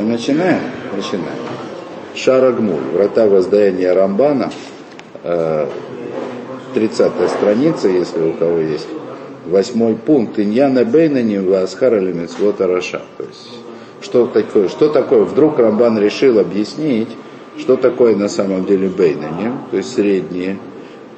Мы 0.00 0.12
начинаем? 0.12 0.60
Начинаем. 0.96 1.36
Шарагмуль, 2.14 2.80
врата 2.94 3.26
воздаяния 3.26 3.92
Рамбана, 3.92 4.50
30 6.72 7.12
страница, 7.28 7.88
если 7.88 8.20
у 8.20 8.32
кого 8.32 8.60
есть, 8.60 8.88
восьмой 9.44 9.96
пункт, 9.96 10.38
Иньяна 10.38 10.84
Бейнани 10.86 11.36
Васхара 11.36 11.98
Лемицвота 11.98 12.66
Раша. 12.66 13.02
То 13.18 13.24
есть, 13.24 13.50
что 14.00 14.26
такое, 14.26 14.70
что 14.70 14.88
такое, 14.88 15.24
вдруг 15.24 15.58
Рамбан 15.58 15.98
решил 15.98 16.38
объяснить, 16.38 17.10
что 17.58 17.76
такое 17.76 18.16
на 18.16 18.30
самом 18.30 18.64
деле 18.64 18.88
Бейнани, 18.88 19.52
то 19.70 19.76
есть 19.76 19.94
средние, 19.94 20.58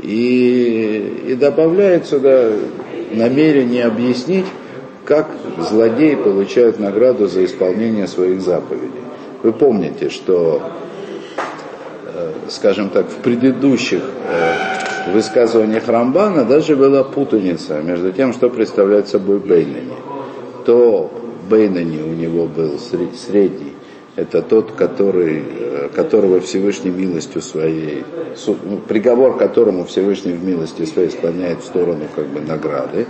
и, 0.00 1.24
и 1.28 1.34
добавляет 1.34 2.06
сюда 2.06 2.50
намерение 3.12 3.84
объяснить, 3.84 4.46
как 5.04 5.28
злодеи 5.58 6.14
получают 6.14 6.78
награду 6.78 7.26
за 7.26 7.44
исполнение 7.44 8.06
своих 8.06 8.40
заповедей. 8.40 9.02
Вы 9.42 9.52
помните, 9.52 10.08
что, 10.08 10.62
э, 12.06 12.32
скажем 12.48 12.90
так, 12.90 13.08
в 13.08 13.16
предыдущих 13.16 14.02
э, 14.02 15.12
высказываниях 15.12 15.88
Рамбана 15.88 16.44
даже 16.44 16.76
была 16.76 17.02
путаница 17.02 17.80
между 17.82 18.12
тем, 18.12 18.32
что 18.32 18.48
представляет 18.48 19.08
собой 19.08 19.40
Бейнани. 19.40 19.94
То 20.64 21.10
Бейнани 21.50 22.00
у 22.02 22.14
него 22.14 22.46
был 22.46 22.78
средний, 22.78 23.72
это 24.14 24.42
тот, 24.42 24.72
который, 24.72 25.42
э, 25.42 25.88
которого 25.92 26.40
Всевышний 26.40 26.90
милостью 26.90 27.42
своей, 27.42 28.04
приговор 28.86 29.36
которому 29.36 29.84
Всевышний 29.84 30.32
в 30.32 30.44
милости 30.44 30.84
своей 30.84 31.10
склоняет 31.10 31.60
в 31.60 31.64
сторону 31.64 32.04
как 32.14 32.26
бы 32.26 32.40
награды 32.40 33.06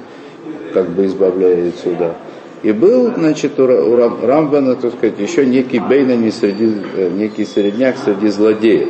как 0.72 0.90
бы 0.90 1.06
избавляет 1.06 1.76
сюда. 1.78 2.16
И 2.62 2.70
был, 2.70 3.12
значит, 3.14 3.58
у 3.58 3.66
Рамбана, 3.66 4.76
так 4.76 4.92
сказать, 4.92 5.18
еще 5.18 5.44
некий 5.44 5.80
Бейнани 5.80 6.30
среди, 6.30 6.72
э, 6.96 7.10
некий 7.10 7.44
средняк 7.44 7.96
среди 7.96 8.28
злодеев, 8.28 8.88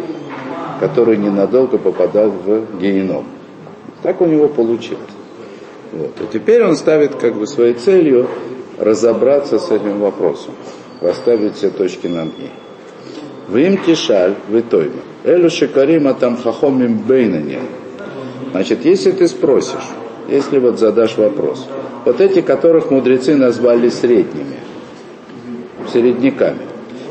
который 0.79 1.17
ненадолго 1.17 1.79
попадал 1.79 2.31
в 2.31 2.79
геном. 2.79 3.25
Так 4.03 4.21
у 4.21 4.27
него 4.27 4.49
получилось. 4.49 5.01
Вот. 5.93 6.13
И 6.21 6.33
теперь 6.33 6.63
он 6.65 6.77
ставит 6.77 7.15
как 7.15 7.35
бы 7.35 7.47
своей 7.47 7.75
целью 7.75 8.29
разобраться 8.79 9.59
с 9.59 9.71
этим 9.71 10.01
вопросом, 10.01 10.53
расставить 11.01 11.57
все 11.57 11.71
точки 11.71 12.09
над 12.09 12.39
ней. 12.39 12.51
В 13.49 13.57
им 13.57 13.79
тишаль, 13.79 14.35
в 14.49 14.59
итоге. 14.59 15.01
Элю 15.25 15.49
шикарима 15.51 16.15
там 16.15 16.37
хахомим 16.37 16.99
бейнани. 16.99 17.59
Значит, 18.53 18.85
если 18.85 19.13
ты 19.13 19.29
спросишь, 19.29 19.89
если 20.29 20.59
вот 20.59 20.79
задашь 20.79 21.17
вопрос. 21.17 21.67
Вот 22.05 22.21
эти, 22.21 22.41
которых 22.41 22.91
мудрецы 22.91 23.37
назвали 23.37 23.89
средними, 23.89 24.57
середняками. 25.93 26.61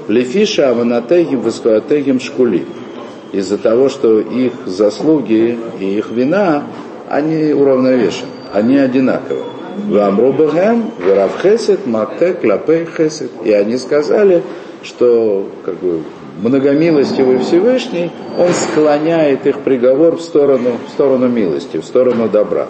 Лефиша 0.07 0.69
аванатегим 0.69 1.41
вискуатегим 1.41 2.19
шкули. 2.19 2.65
Из-за 3.31 3.57
того, 3.57 3.87
что 3.87 4.19
их 4.19 4.53
заслуги 4.65 5.57
и 5.79 5.97
их 5.97 6.11
вина, 6.11 6.63
они 7.09 7.53
уравновешены, 7.53 8.27
они 8.53 8.77
одинаковы. 8.77 9.43
Вамрубахем, 9.87 10.91
Варавхесет, 11.05 11.87
Мактек, 11.87 12.43
Лапей 12.43 12.85
Хесет. 12.85 13.31
И 13.45 13.51
они 13.51 13.77
сказали, 13.77 14.43
что 14.83 15.49
как 15.63 15.75
бы, 15.75 16.01
многомилостивый 16.41 17.39
Всевышний, 17.39 18.11
он 18.37 18.49
склоняет 18.49 19.45
их 19.47 19.59
приговор 19.59 20.17
в 20.17 20.21
сторону, 20.21 20.71
в 20.85 20.89
сторону 20.89 21.27
милости, 21.27 21.77
в 21.77 21.85
сторону 21.85 22.27
добра. 22.27 22.67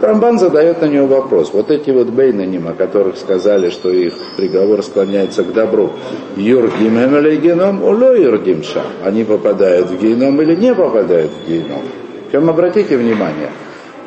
Рамбан 0.00 0.38
задает 0.38 0.80
на 0.80 0.86
него 0.86 1.06
вопрос. 1.06 1.52
Вот 1.52 1.70
эти 1.70 1.90
вот 1.90 2.08
бейнаним, 2.08 2.68
о 2.68 2.72
которых 2.72 3.16
сказали, 3.16 3.70
что 3.70 3.90
их 3.90 4.14
приговор 4.36 4.82
склоняется 4.82 5.44
к 5.44 5.52
добру, 5.52 5.92
юрдим 6.36 6.98
или 6.98 7.36
геном, 7.36 7.82
уло 7.82 8.16
юрдим 8.16 8.62
ша. 8.62 8.82
Они 9.04 9.24
попадают 9.24 9.90
в 9.90 10.00
геном 10.00 10.40
или 10.42 10.54
не 10.54 10.74
попадают 10.74 11.32
в 11.32 11.48
геном. 11.48 11.82
Причем 12.30 12.48
обратите 12.48 12.96
внимание, 12.96 13.50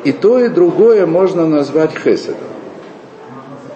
и 0.04 0.12
то, 0.12 0.38
и 0.38 0.48
другое 0.48 1.06
можно 1.06 1.46
назвать 1.46 1.96
хеседом. 1.96 2.36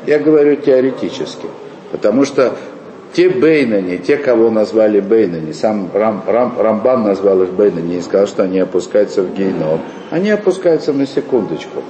Я 0.07 0.19
говорю 0.19 0.57
теоретически. 0.57 1.47
Потому 1.93 2.25
что 2.25 2.55
те 3.13 3.29
Бейнани, 3.29 3.99
те, 3.99 4.17
кого 4.17 4.51
назвали 4.51 5.01
Бейнани, 5.01 5.53
сам 5.53 5.91
Рам, 5.93 6.23
Рам, 6.27 6.55
Рамбан 6.59 7.03
назвал 7.03 7.43
их 7.43 7.51
Бейнани 7.51 7.97
и 7.97 8.01
сказал, 8.01 8.27
что 8.27 8.45
они 8.45 8.61
опускаются 8.61 9.23
в 9.23 9.35
гейном, 9.35 9.81
они 10.11 10.31
опускаются 10.31 10.93
на 10.93 11.07
секундочку. 11.07 11.83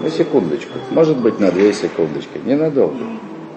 На 0.00 0.10
секундочку. 0.10 0.78
Может 0.90 1.18
быть, 1.18 1.38
на 1.40 1.50
две 1.50 1.72
секундочки. 1.72 2.40
Ненадолго. 2.44 3.04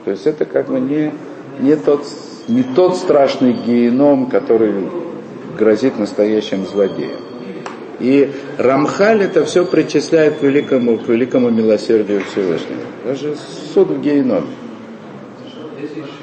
То 0.06 0.12
есть 0.12 0.28
это 0.28 0.46
как 0.46 0.68
бы 0.68 0.80
не, 0.80 1.12
не, 1.60 1.76
тот, 1.76 2.06
не 2.48 2.64
тот 2.64 2.96
страшный 2.96 3.54
геном, 3.54 4.28
который 4.28 4.74
грозит 5.58 5.98
настоящим 5.98 6.66
злодеям. 6.66 7.20
И 8.00 8.32
Рамхаль 8.58 9.24
это 9.24 9.46
все 9.46 9.66
причисляет 9.66 10.38
к 10.38 10.44
великому, 10.44 10.98
к 10.98 11.08
великому 11.08 11.50
милосердию 11.50 12.22
Всевышнего. 12.32 12.82
Даже 13.06 13.36
суд 13.74 13.90
в 13.90 14.02
геноме. 14.02 14.46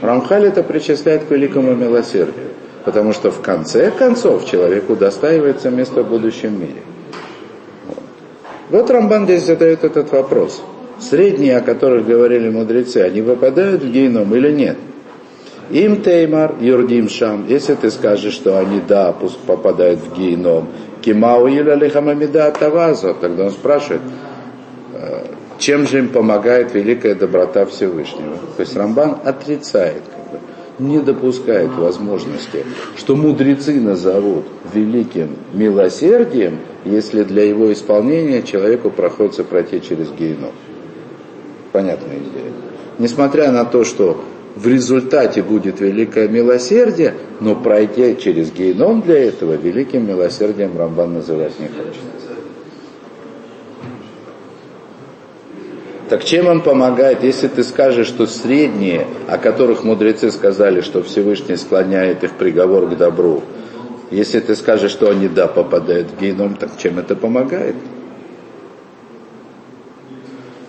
Рамхаль 0.00 0.47
это 0.47 0.62
причисляет 0.62 1.25
к 1.25 1.31
великому 1.31 1.75
милосердию, 1.75 2.49
потому 2.84 3.12
что 3.12 3.31
в 3.31 3.41
конце 3.41 3.91
концов 3.91 4.49
человеку 4.49 4.97
достаивается 4.97 5.71
место 5.71 6.03
в 6.03 6.09
будущем 6.09 6.60
мире. 6.60 6.83
Вот, 8.71 8.91
Рамбан 8.91 9.25
здесь 9.25 9.44
задает 9.44 9.84
этот 9.84 10.12
вопрос. 10.12 10.62
Средние, 10.99 11.59
о 11.59 11.60
которых 11.60 12.06
говорили 12.06 12.49
мудрецы, 12.49 12.99
они 12.99 13.22
попадают 13.22 13.83
в 13.83 13.91
геном 13.91 14.34
или 14.34 14.53
нет? 14.53 14.78
Им 15.71 16.03
теймар, 16.03 16.56
юрдим 16.60 17.09
шам, 17.09 17.47
если 17.49 17.75
ты 17.75 17.91
скажешь, 17.91 18.34
что 18.34 18.59
они 18.59 18.81
да, 18.87 19.12
пусть 19.12 19.39
попадают 19.39 20.00
в 20.00 20.16
геном, 20.16 20.69
кимау 21.00 21.47
или 21.47 21.75
лихамамида 21.75 22.53
таваза, 22.59 23.15
тогда 23.15 23.44
он 23.44 23.50
спрашивает, 23.50 24.03
чем 25.62 25.87
же 25.87 26.00
им 26.00 26.09
помогает 26.09 26.75
великая 26.75 27.15
доброта 27.15 27.65
Всевышнего. 27.67 28.37
То 28.56 28.62
есть 28.62 28.77
Рамбан 28.77 29.19
отрицает, 29.25 30.03
не 30.81 30.99
допускает 30.99 31.71
возможности, 31.77 32.65
что 32.97 33.15
мудрецы 33.15 33.81
назовут 33.81 34.45
великим 34.75 35.37
милосердием, 35.53 36.59
если 36.84 37.22
для 37.22 37.45
его 37.45 37.72
исполнения 37.72 38.43
человеку 38.43 38.91
приходится 38.91 39.45
пройти 39.45 39.81
через 39.81 40.11
геном. 40.11 40.51
Понятная 41.71 42.17
идея. 42.17 42.53
Несмотря 42.99 43.53
на 43.53 43.65
то, 43.65 43.84
что 43.84 44.21
в 44.56 44.67
результате 44.67 45.45
будет 45.45 45.81
великое 45.81 46.27
милосердие, 46.27 47.15
но 47.39 47.55
пройти 47.55 48.17
через 48.21 48.51
геном 48.51 49.01
для 49.03 49.28
этого 49.28 49.53
великим 49.53 50.09
милосердием 50.09 50.77
Рамбан 50.77 51.15
называть 51.15 51.59
не 51.61 51.69
хочет. 51.69 52.12
Так 56.12 56.27
чем 56.27 56.47
он 56.47 56.61
помогает, 56.61 57.23
если 57.23 57.49
ты 57.49 57.65
скажешь, 57.65 58.06
что 58.06 58.27
средние, 58.27 59.06
о 59.28 59.39
которых 59.39 59.83
мудрецы 59.83 60.31
сказали, 60.31 60.83
что 60.83 61.03
Всевышний 61.03 61.56
склоняет 61.56 62.23
их 62.23 62.33
приговор 62.33 62.87
к 62.91 62.99
добру, 62.99 63.43
если 64.11 64.41
ты 64.41 64.55
скажешь, 64.55 64.91
что 64.91 65.09
они 65.09 65.27
да 65.27 65.47
попадают 65.47 66.09
в 66.11 66.21
геном, 66.21 66.56
так 66.56 66.77
чем 66.77 66.99
это 66.99 67.17
помогает? 67.17 67.77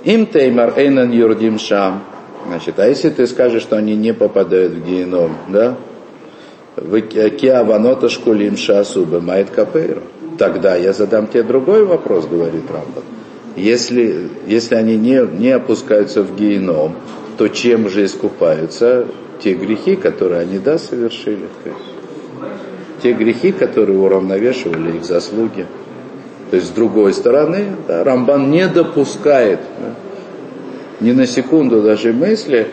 Им 0.05 0.27
теймар 0.27 0.75
эйнан 0.77 1.11
юрдим 1.11 1.59
шам. 1.59 2.05
Значит, 2.47 2.79
а 2.79 2.87
если 2.87 3.09
ты 3.09 3.27
скажешь, 3.27 3.63
что 3.63 3.75
они 3.75 3.97
не 3.97 4.13
попадают 4.13 4.71
в 4.71 4.85
геном, 4.85 5.35
да? 5.49 5.75
Киаванота 6.77 8.07
шкулим 8.07 8.55
шасуба 8.55 9.19
майт 9.19 9.49
капейру. 9.49 10.03
Тогда 10.37 10.77
я 10.77 10.93
задам 10.93 11.27
тебе 11.27 11.43
другой 11.43 11.83
вопрос, 11.83 12.27
говорит 12.27 12.63
Рамбан 12.71 13.03
если, 13.55 14.29
если 14.47 14.75
они 14.75 14.97
не, 14.97 15.25
не 15.25 15.51
опускаются 15.51 16.23
в 16.23 16.35
геном, 16.35 16.95
то 17.37 17.47
чем 17.47 17.89
же 17.89 18.05
искупаются 18.05 19.07
те 19.43 19.53
грехи, 19.53 19.95
которые 19.95 20.41
они, 20.41 20.59
да, 20.59 20.77
совершили? 20.77 21.47
Те 23.01 23.13
грехи, 23.13 23.51
которые 23.51 23.99
уравновешивали 23.99 24.97
их 24.97 25.03
заслуги. 25.05 25.67
То 26.49 26.55
есть, 26.55 26.69
с 26.69 26.71
другой 26.71 27.13
стороны, 27.13 27.75
да, 27.87 28.03
Рамбан 28.03 28.51
не 28.51 28.67
допускает 28.67 29.59
да, 29.79 29.95
ни 30.99 31.11
на 31.11 31.27
секунду 31.27 31.81
даже 31.81 32.13
мысли, 32.13 32.67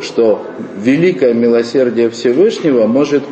что 0.00 0.44
великое 0.76 1.34
милосердие 1.34 2.10
Всевышнего 2.10 2.86
может 2.86 3.22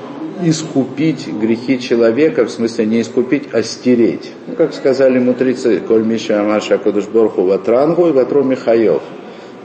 искупить 0.48 1.28
грехи 1.28 1.78
человека, 1.80 2.44
в 2.44 2.50
смысле 2.50 2.86
не 2.86 3.00
искупить, 3.00 3.44
а 3.52 3.62
стереть. 3.62 4.32
Ну, 4.46 4.54
как 4.54 4.74
сказали 4.74 5.18
мудрецы, 5.18 5.80
Коль 5.80 6.04
Миша 6.04 6.40
Амаша 6.40 6.78
Кудушборху 6.78 7.42
Ватрангу 7.42 8.08
и 8.08 8.12
Ватру 8.12 8.44
Михаев. 8.44 9.02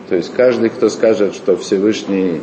То 0.10 0.16
есть 0.16 0.34
каждый, 0.34 0.70
кто 0.70 0.90
скажет, 0.90 1.36
что 1.36 1.56
Всевышний 1.58 2.42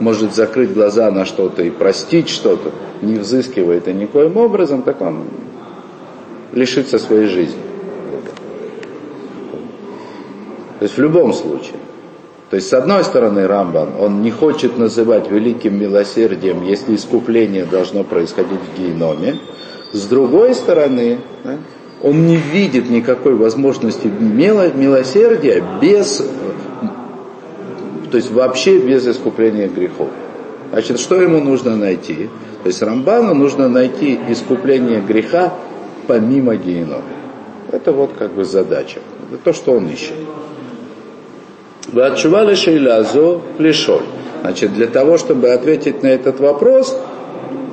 может 0.00 0.34
закрыть 0.34 0.72
глаза 0.72 1.10
на 1.10 1.24
что-то 1.24 1.62
и 1.62 1.70
простить 1.70 2.28
что-то, 2.28 2.72
не 3.02 3.14
взыскивая 3.14 3.78
это 3.78 3.92
никоим 3.92 4.36
образом, 4.36 4.82
так 4.82 5.00
он 5.00 5.24
лишится 6.52 6.98
своей 6.98 7.26
жизни. 7.26 7.60
То 10.78 10.84
есть 10.84 10.96
в 10.96 11.00
любом 11.00 11.32
случае. 11.32 11.74
То 12.52 12.56
есть, 12.56 12.68
с 12.68 12.74
одной 12.74 13.02
стороны, 13.02 13.46
Рамбан, 13.46 13.94
он 13.98 14.20
не 14.20 14.30
хочет 14.30 14.76
называть 14.76 15.30
великим 15.30 15.80
милосердием, 15.80 16.62
если 16.62 16.96
искупление 16.96 17.64
должно 17.64 18.04
происходить 18.04 18.60
в 18.60 18.78
геноме. 18.78 19.38
С 19.92 20.04
другой 20.04 20.54
стороны, 20.54 21.20
он 22.02 22.26
не 22.26 22.36
видит 22.36 22.90
никакой 22.90 23.36
возможности 23.36 24.06
милосердия 24.06 25.64
без, 25.80 26.18
то 28.10 28.18
есть 28.18 28.30
вообще 28.30 28.80
без 28.80 29.08
искупления 29.08 29.68
грехов. 29.68 30.10
Значит, 30.72 31.00
что 31.00 31.22
ему 31.22 31.40
нужно 31.40 31.74
найти? 31.74 32.28
То 32.64 32.66
есть 32.66 32.82
Рамбану 32.82 33.32
нужно 33.32 33.70
найти 33.70 34.20
искупление 34.28 35.00
греха 35.00 35.54
помимо 36.06 36.56
генома. 36.56 37.00
Это 37.70 37.92
вот 37.92 38.10
как 38.18 38.34
бы 38.34 38.44
задача. 38.44 39.00
Это 39.30 39.38
то, 39.42 39.54
что 39.54 39.72
он 39.72 39.88
ищет. 39.88 40.16
Вы 41.92 42.02
отчували 42.04 42.54
шейлязу 42.54 43.42
плешоль. 43.58 44.04
Значит, 44.40 44.72
для 44.74 44.86
того, 44.86 45.18
чтобы 45.18 45.50
ответить 45.50 46.02
на 46.02 46.08
этот 46.08 46.40
вопрос, 46.40 46.98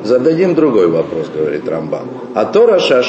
зададим 0.04 0.56
другой 0.56 0.88
вопрос, 0.88 1.28
говорит 1.36 1.68
Рамбан. 1.68 2.06
А 2.36 2.46
то 2.46 2.68
Раша 2.68 3.02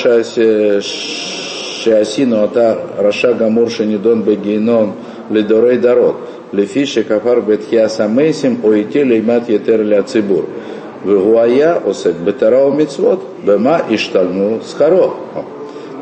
Шиасину 1.83 2.43
Ата 2.45 2.79
Раша 2.97 3.35
Гамур 3.35 3.71
Шанидон 3.71 4.23
Бегейнон 4.23 4.93
Лидорей 5.31 5.79
Дарот 5.79 6.17
Лефиши 6.53 7.03
Кафар 7.03 7.41
Бетхия 7.43 7.89
Самейсим 7.89 8.65
Оите 8.65 9.03
Леймат 9.05 9.49
Етер 9.49 9.83
Ля 9.83 10.03
Цибур. 10.03 10.47
Вегуая 11.05 11.83
Осек 11.85 12.17
Бетарау 12.17 12.73
Мицвод 12.73 13.21
Бема 13.43 13.83
Иштальну 13.91 14.61
Схаро. 14.63 15.15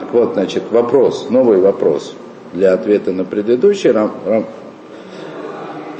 Так 0.00 0.12
вот, 0.12 0.34
значит, 0.34 0.64
вопрос, 0.70 1.28
новый 1.31 1.58
вопрос 1.58 2.14
для 2.52 2.72
ответа 2.72 3.12
на 3.12 3.25
предыдущий. 3.25 3.90
Рам, 3.90 4.12
Рам, 4.25 4.46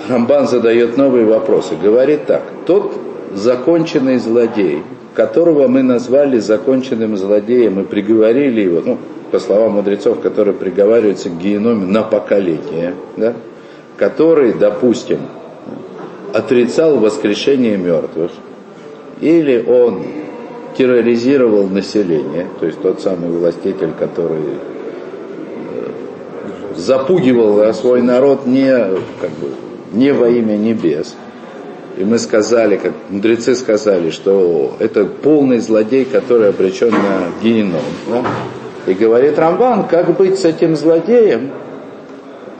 Рамбан 0.09 0.49
задает 0.49 0.97
новые 0.97 1.27
вопросы. 1.27 1.75
Говорит 1.81 2.27
так, 2.27 2.43
тот 2.67 2.93
законченный 3.35 4.19
злодей, 4.19 4.83
которого 5.15 5.69
мы 5.69 5.83
назвали 5.83 6.39
законченным 6.39 7.17
злодеем 7.17 7.81
и 7.81 7.85
приговорили 7.85 8.63
его, 8.63 8.83
ну, 8.85 8.99
по 9.31 9.39
словам 9.39 9.73
мудрецов, 9.73 10.21
который 10.21 10.55
приговаривается 10.55 11.29
к 11.29 11.39
геноме 11.39 11.87
на 11.87 12.03
поколение, 12.03 12.95
да, 13.17 13.35
который, 13.97 14.55
допустим, 14.55 15.19
отрицал 16.33 16.99
воскрешение 16.99 17.77
мертвых, 17.77 18.31
или 19.21 19.63
он 19.67 20.03
терроризировал 20.77 21.67
население, 21.67 22.47
то 22.61 22.67
есть 22.67 22.81
тот 22.81 23.01
самый 23.03 23.31
властитель, 23.31 23.91
который 23.99 24.41
э, 24.41 25.89
запугивал 26.77 27.75
свой 27.75 28.01
народ 28.01 28.47
не, 28.47 28.71
как 29.21 29.31
бы, 29.31 29.49
не 29.93 30.13
во 30.13 30.29
имя 30.29 30.57
небес. 30.57 31.17
И 31.97 32.05
мы 32.05 32.19
сказали, 32.19 32.77
как 32.77 32.93
мудрецы 33.11 33.55
сказали, 33.57 34.11
что 34.11 34.77
это 34.79 35.05
полный 35.05 35.59
злодей, 35.59 36.05
который 36.05 36.51
обречен 36.51 36.91
на 36.91 37.43
геном. 37.43 37.83
Да? 38.09 38.25
И 38.87 38.95
говорит 38.95 39.39
Рамбан, 39.39 39.89
как 39.89 40.17
быть 40.17 40.39
с 40.39 40.45
этим 40.45 40.77
злодеем, 40.77 41.51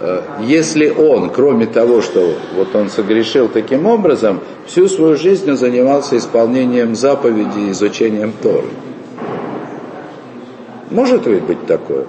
э, 0.01 0.23
если 0.43 0.91
он, 0.91 1.31
кроме 1.31 1.67
того, 1.67 2.03
что 2.03 2.35
вот 2.57 2.75
он 2.75 2.91
согрешил 2.91 3.49
таким 3.49 3.87
образом, 3.87 4.41
всю 4.67 4.89
свою 4.89 5.17
жизнь 5.17 5.55
занимался 5.55 6.17
исполнением 6.17 6.97
заповедей 6.97 7.71
изучением 7.71 8.33
Торы. 8.43 8.69
Может 10.91 11.27
ли 11.27 11.37
быть 11.37 11.65
такое? 11.67 12.07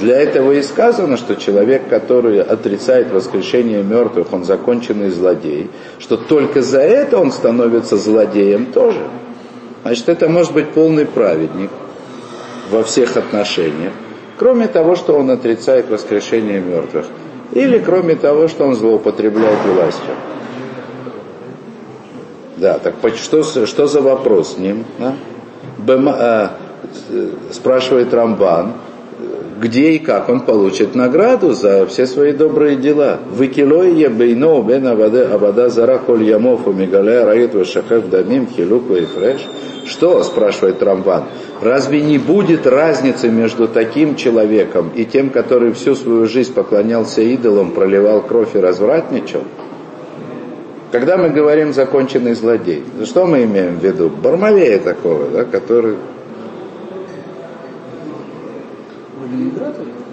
Для 0.00 0.20
этого 0.20 0.52
и 0.52 0.62
сказано, 0.62 1.16
что 1.16 1.36
человек, 1.36 1.88
который 1.88 2.40
отрицает 2.40 3.12
воскрешение 3.12 3.82
мертвых, 3.82 4.32
он 4.32 4.44
законченный 4.44 5.10
злодей, 5.10 5.70
что 5.98 6.16
только 6.16 6.62
за 6.62 6.80
это 6.80 7.18
он 7.18 7.30
становится 7.30 7.96
злодеем 7.96 8.66
тоже. 8.66 9.06
Значит, 9.82 10.08
это 10.08 10.28
может 10.28 10.52
быть 10.52 10.70
полный 10.70 11.06
праведник 11.06 11.70
во 12.70 12.82
всех 12.82 13.16
отношениях, 13.16 13.92
кроме 14.38 14.66
того, 14.66 14.96
что 14.96 15.14
он 15.14 15.30
отрицает 15.30 15.90
воскрешение 15.90 16.60
мертвых, 16.60 17.06
или 17.52 17.78
кроме 17.78 18.16
того, 18.16 18.48
что 18.48 18.64
он 18.64 18.74
злоупотребляет 18.74 19.58
властью. 19.66 20.14
Да, 22.56 22.78
так 22.78 22.94
что, 23.16 23.42
что 23.66 23.86
за 23.86 24.00
вопрос 24.00 24.54
с 24.54 24.58
ним? 24.58 24.84
А? 24.98 25.14
Бема, 25.78 26.14
а, 26.16 26.50
спрашивает 27.52 28.14
Рамбан, 28.14 28.74
где 29.60 29.92
и 29.92 29.98
как 29.98 30.28
он 30.28 30.40
получит 30.40 30.94
награду 30.94 31.52
за 31.52 31.86
все 31.86 32.06
свои 32.06 32.32
добрые 32.32 32.76
дела. 32.76 33.20
Фреш. 39.06 39.48
Что, 39.86 40.22
спрашивает 40.22 40.82
Рамбан, 40.82 41.24
разве 41.60 42.00
не 42.00 42.18
будет 42.18 42.66
разницы 42.66 43.28
между 43.28 43.68
таким 43.68 44.16
человеком 44.16 44.90
и 44.94 45.04
тем, 45.04 45.28
который 45.28 45.72
всю 45.72 45.94
свою 45.94 46.26
жизнь 46.26 46.54
поклонялся 46.54 47.20
идолам, 47.20 47.70
проливал 47.72 48.22
кровь 48.22 48.54
и 48.54 48.58
развратничал? 48.58 49.42
Когда 50.90 51.16
мы 51.16 51.30
говорим 51.30 51.74
законченный 51.74 52.34
злодей, 52.34 52.84
что 53.04 53.26
мы 53.26 53.44
имеем 53.44 53.78
в 53.78 53.84
виду? 53.84 54.08
Бармалея 54.08 54.78
такого, 54.78 55.26
да, 55.26 55.44
который 55.44 55.96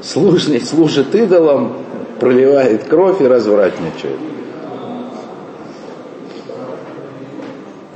служит, 0.01 0.65
служит 0.65 1.13
идолам, 1.15 1.73
проливает 2.19 2.85
кровь 2.85 3.21
и 3.21 3.27
развратничает. 3.27 4.17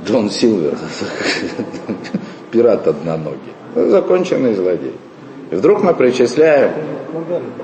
Джон 0.04 0.30
Силвер, 0.30 0.78
пират 2.52 2.86
одноногий, 2.86 3.52
законченный 3.74 4.54
злодей. 4.54 4.94
И 5.50 5.54
вдруг 5.56 5.82
мы 5.82 5.94
причисляем, 5.94 6.72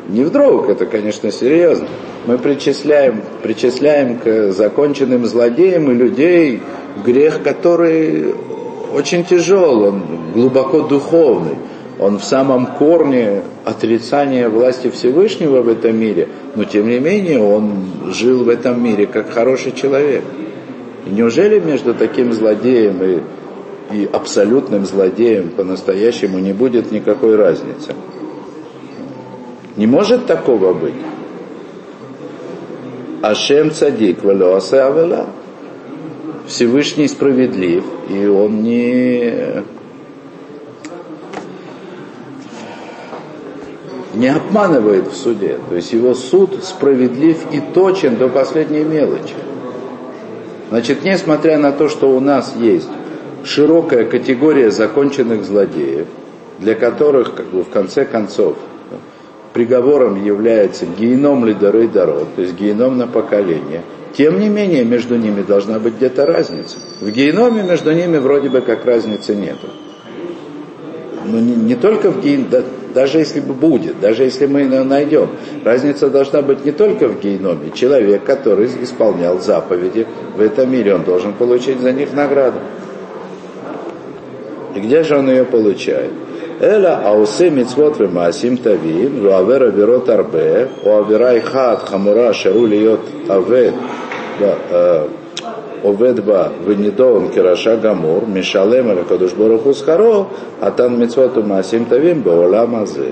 не 0.09 0.25
вдруг, 0.25 0.69
это, 0.69 0.87
конечно, 0.87 1.31
серьезно, 1.31 1.87
мы 2.27 2.39
причисляем, 2.39 3.23
причисляем 3.43 4.19
к 4.19 4.53
законченным 4.53 5.27
злодеям 5.27 5.91
и 5.91 5.95
людей 5.95 6.63
грех, 7.05 7.43
который 7.43 8.35
очень 8.95 9.25
тяжел, 9.25 9.85
он 9.85 10.03
глубоко 10.33 10.83
духовный 10.83 11.57
он 12.03 12.19
в 12.19 12.25
самом 12.25 12.67
корне 12.67 13.43
отрицания 13.65 14.49
власти 14.49 14.91
Всевышнего 14.91 15.63
в 15.63 15.69
этом 15.69 15.97
мире, 15.97 16.29
но 16.57 16.65
тем 16.65 16.89
не 16.89 16.99
менее 16.99 17.41
он 17.41 18.13
жил 18.13 18.43
в 18.43 18.49
этом 18.49 18.83
мире 18.83 19.07
как 19.07 19.31
хороший 19.31 19.73
человек. 19.73 20.25
И 21.07 21.11
неужели 21.11 21.61
между 21.61 21.95
таким 21.95 22.33
злодеем 22.33 23.03
и, 23.03 23.21
и 23.95 24.09
абсолютным 24.13 24.85
злодеем 24.85 25.51
по-настоящему 25.51 26.41
не 26.41 26.53
будет 26.53 26.91
никакой 26.91 27.37
разницы? 27.37 27.95
Не 29.77 29.87
может 29.87 30.27
такого 30.27 30.75
быть. 30.75 30.95
Ашем 33.23 33.71
цадик 33.71 34.25
валюасе 34.25 34.81
авела. 34.81 35.27
Всевышний 36.49 37.07
справедлив, 37.07 37.85
и 38.11 38.27
он 38.27 38.65
не 38.65 39.63
не 44.15 44.29
обманывает 44.29 45.09
в 45.09 45.17
суде. 45.17 45.59
То 45.69 45.77
есть 45.77 45.93
его 45.93 46.15
суд 46.15 46.63
справедлив 46.63 47.39
и 47.51 47.61
точен 47.61 48.17
до 48.17 48.29
последней 48.29 48.85
мелочи. 48.85 49.35
Значит, 50.71 51.05
несмотря 51.05 51.59
на 51.59 51.73
то, 51.73 51.89
что 51.89 52.11
у 52.11 52.21
нас 52.21 52.55
есть 52.59 52.89
широкая 53.45 54.05
категория 54.05 54.71
законченных 54.71 55.45
злодеев, 55.45 56.07
для 56.59 56.75
которых, 56.75 57.35
как 57.35 57.47
бы, 57.47 57.63
в 57.63 57.69
конце 57.69 58.05
концов, 58.05 58.57
приговором 59.53 60.23
является 60.23 60.87
геном 60.87 61.45
лидеры 61.45 61.89
дорог, 61.89 62.29
то 62.37 62.43
есть 62.43 62.55
геном 62.55 62.97
на 62.97 63.07
поколение, 63.07 63.83
тем 64.17 64.41
не 64.41 64.49
менее 64.49 64.85
между 64.85 65.17
ними 65.17 65.43
должна 65.43 65.79
быть 65.79 65.97
где-то 65.97 66.27
разница. 66.27 66.79
В 67.01 67.11
геноме 67.11 67.63
между 67.63 67.93
ними 67.93 68.19
вроде 68.19 68.49
бы 68.49 68.61
как 68.61 68.85
разницы 68.85 69.35
нету. 69.35 69.69
Но 71.25 71.39
не, 71.39 71.55
не 71.55 71.75
только 71.75 72.11
в 72.11 72.21
геноме, 72.21 72.65
даже 72.93 73.19
если 73.19 73.41
бы 73.41 73.55
будет, 73.55 74.01
даже 74.01 74.25
если 74.25 74.47
мы 74.47 74.61
ее 74.61 74.83
найдем. 74.83 75.31
Разница 75.65 76.09
должна 76.09 76.43
быть 76.43 76.65
не 76.65 76.73
только 76.73 77.09
в 77.09 77.21
геноме. 77.21 77.71
Человек, 77.75 78.25
который 78.25 78.67
исполнял 78.83 79.41
заповеди 79.41 80.07
в 80.37 80.41
этом 80.41 80.71
мире, 80.71 80.95
он 80.95 81.05
должен 81.05 81.33
получить 81.33 81.81
за 81.81 81.93
них 81.93 82.13
награду. 82.13 82.59
И 84.75 84.81
где 84.81 85.03
же 85.03 85.19
он 85.19 85.29
ее 85.29 85.45
получает? 85.45 86.11
Эла 86.61 87.03
аусе 87.05 87.51
мицвот 87.51 87.99
вемасим 87.99 88.57
тавим, 88.57 89.21
вуавера 89.21 89.71
верот 89.71 90.09
арбе, 90.09 90.69
уавера 90.85 91.39
ихат 91.39 91.89
хамура 91.89 92.33
шеру 92.33 92.67
льет 92.67 93.01
авед, 93.29 93.75
Оведба 95.83 96.53
Венидовым 96.65 97.31
Кираша 97.31 97.77
Гамур, 97.77 98.27
Мишалем 98.27 98.97
Ракадуш 98.97 99.33
Баруху 99.33 99.75
Схаро, 99.75 100.29
а 100.61 100.71
там 100.71 101.01
Мицвату 101.01 101.43
Масим 101.43 101.87
Тавим 101.87 102.23
Бауламазы. 102.23 103.09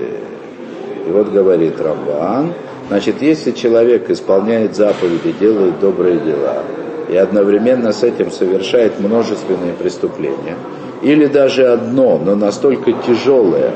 И 1.05 1.11
вот 1.11 1.29
говорит 1.31 1.81
Рамбан, 1.81 2.53
значит, 2.87 3.21
если 3.21 3.51
человек 3.51 4.09
исполняет 4.09 4.75
заповеди, 4.75 5.33
делает 5.37 5.79
добрые 5.79 6.19
дела, 6.19 6.63
и 7.09 7.15
одновременно 7.17 7.91
с 7.91 8.03
этим 8.03 8.31
совершает 8.31 8.99
множественные 8.99 9.73
преступления, 9.73 10.55
или 11.01 11.25
даже 11.25 11.67
одно, 11.67 12.21
но 12.23 12.35
настолько 12.35 12.93
тяжелое, 12.93 13.71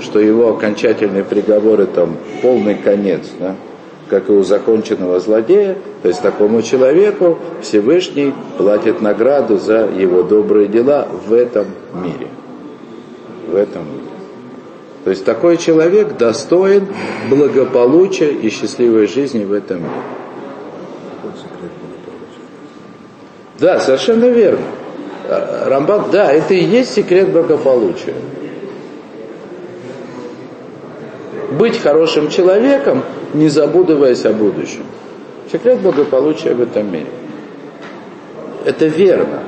что 0.00 0.18
его 0.18 0.48
окончательный 0.48 1.22
приговор– 1.22 1.80
это 1.82 2.08
полный 2.40 2.74
конец, 2.74 3.28
да, 3.38 3.54
как 4.08 4.28
и 4.30 4.32
у 4.32 4.42
законченного 4.42 5.20
злодея– 5.20 5.76
то 6.02 6.08
есть 6.08 6.20
такому 6.20 6.62
человеку 6.62 7.38
Всевышний 7.60 8.34
платит 8.58 9.00
награду 9.00 9.56
за 9.56 9.86
его 9.86 10.24
добрые 10.24 10.66
дела 10.66 11.06
в 11.26 11.32
этом 11.32 11.66
мире. 11.94 12.26
В 13.46 13.54
этом 13.54 13.82
мире. 13.82 14.02
То 15.04 15.10
есть 15.10 15.24
такой 15.24 15.56
человек 15.58 16.16
достоин 16.16 16.88
благополучия 17.30 18.32
и 18.32 18.50
счастливой 18.50 19.06
жизни 19.06 19.44
в 19.44 19.52
этом 19.52 19.78
мире. 19.78 19.90
Да, 23.60 23.78
совершенно 23.78 24.24
верно. 24.24 24.64
Рамбам, 25.66 26.10
да, 26.10 26.32
это 26.32 26.52
и 26.52 26.64
есть 26.64 26.94
секрет 26.94 27.30
благополучия. 27.30 28.14
Быть 31.52 31.78
хорошим 31.78 32.28
человеком, 32.28 33.04
не 33.34 33.48
забудываясь 33.48 34.24
о 34.24 34.32
будущем. 34.32 34.84
Секрет 35.52 35.80
благополучия 35.80 36.54
в 36.54 36.62
этом 36.62 36.90
мире. 36.90 37.10
Это 38.64 38.86
верно. 38.86 39.42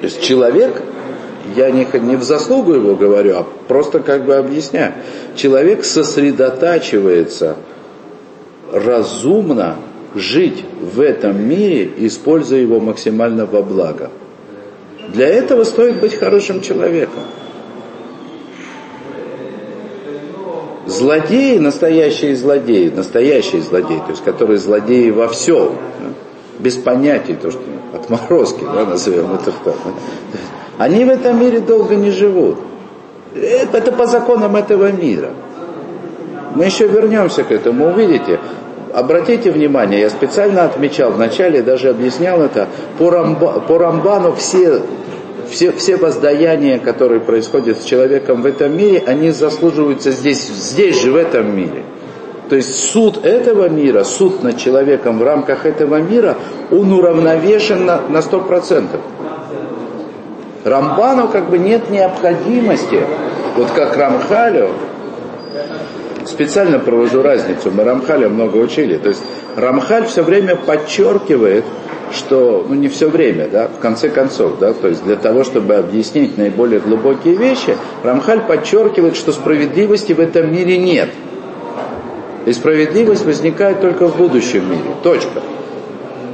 То 0.00 0.04
есть 0.04 0.22
человек, 0.22 0.82
я 1.56 1.70
не, 1.70 1.86
не 2.00 2.16
в 2.16 2.22
заслугу 2.22 2.74
его 2.74 2.96
говорю, 2.96 3.38
а 3.38 3.46
просто 3.68 4.00
как 4.00 4.26
бы 4.26 4.34
объясняю. 4.36 4.92
Человек 5.34 5.84
сосредотачивается 5.84 7.56
разумно 8.70 9.76
жить 10.14 10.64
в 10.80 11.00
этом 11.00 11.42
мире, 11.42 11.90
используя 11.98 12.60
его 12.60 12.80
максимально 12.80 13.46
во 13.46 13.62
благо. 13.62 14.10
Для 15.08 15.26
этого 15.26 15.64
стоит 15.64 16.00
быть 16.00 16.14
хорошим 16.14 16.60
человеком. 16.60 17.22
Злодеи, 20.90 21.58
настоящие 21.58 22.34
злодеи, 22.34 22.90
настоящие 22.90 23.62
злодеи, 23.62 23.98
то 23.98 24.10
есть 24.10 24.24
которые 24.24 24.58
злодеи 24.58 25.10
во 25.10 25.28
всем, 25.28 25.76
без 26.58 26.76
понятий, 26.76 27.34
то 27.34 27.50
что 27.50 27.60
отморозки, 27.94 28.64
да, 28.64 28.84
назовем 28.84 29.34
это 29.34 29.52
так. 29.64 29.76
Они 30.78 31.04
в 31.04 31.08
этом 31.08 31.40
мире 31.40 31.60
долго 31.60 31.94
не 31.94 32.10
живут. 32.10 32.58
Это 33.34 33.92
по 33.92 34.06
законам 34.06 34.56
этого 34.56 34.90
мира. 34.90 35.30
Мы 36.54 36.64
еще 36.64 36.88
вернемся 36.88 37.44
к 37.44 37.52
этому, 37.52 37.90
увидите. 37.90 38.40
Обратите 38.92 39.52
внимание, 39.52 40.00
я 40.00 40.10
специально 40.10 40.64
отмечал, 40.64 41.12
вначале 41.12 41.62
даже 41.62 41.90
объяснял 41.90 42.40
это, 42.40 42.66
по, 42.98 43.10
Рамба, 43.10 43.60
по 43.60 43.78
Рамбану 43.78 44.32
все, 44.32 44.82
все, 45.50 45.72
все 45.72 45.96
воздаяния, 45.96 46.78
которые 46.78 47.20
происходят 47.20 47.80
с 47.80 47.84
человеком 47.84 48.42
в 48.42 48.46
этом 48.46 48.76
мире, 48.76 49.02
они 49.06 49.30
заслуживаются 49.30 50.10
здесь, 50.10 50.46
здесь 50.46 51.02
же, 51.02 51.12
в 51.12 51.16
этом 51.16 51.56
мире. 51.56 51.84
То 52.48 52.56
есть 52.56 52.90
суд 52.90 53.24
этого 53.24 53.68
мира, 53.68 54.02
суд 54.02 54.42
над 54.42 54.58
человеком 54.58 55.18
в 55.18 55.22
рамках 55.22 55.66
этого 55.66 55.96
мира, 55.96 56.36
он 56.70 56.92
уравновешен 56.92 57.86
на, 57.86 58.00
на 58.08 58.18
100%. 58.18 58.88
Рамбану 60.64 61.28
как 61.28 61.48
бы 61.48 61.58
нет 61.58 61.90
необходимости, 61.90 63.00
вот 63.56 63.70
как 63.70 63.96
Рамхалю, 63.96 64.70
специально 66.26 66.78
провожу 66.78 67.22
разницу, 67.22 67.70
мы 67.70 67.84
Рамхаля 67.84 68.28
много 68.28 68.56
учили. 68.56 68.96
То 68.96 69.08
есть 69.08 69.22
Рамхаль 69.56 70.06
все 70.06 70.22
время 70.22 70.56
подчеркивает, 70.56 71.64
что, 72.12 72.66
ну 72.68 72.74
не 72.74 72.88
все 72.88 73.08
время, 73.08 73.48
да, 73.48 73.68
в 73.68 73.78
конце 73.78 74.08
концов, 74.08 74.58
да, 74.58 74.72
то 74.72 74.88
есть 74.88 75.04
для 75.04 75.16
того, 75.16 75.44
чтобы 75.44 75.74
объяснить 75.74 76.36
наиболее 76.38 76.80
глубокие 76.80 77.34
вещи, 77.34 77.76
Рамхаль 78.02 78.40
подчеркивает, 78.40 79.16
что 79.16 79.32
справедливости 79.32 80.12
в 80.12 80.20
этом 80.20 80.52
мире 80.52 80.78
нет. 80.78 81.10
И 82.46 82.52
справедливость 82.52 83.24
возникает 83.24 83.80
только 83.80 84.06
в 84.06 84.16
будущем 84.16 84.68
мире. 84.70 84.94
Точка. 85.02 85.42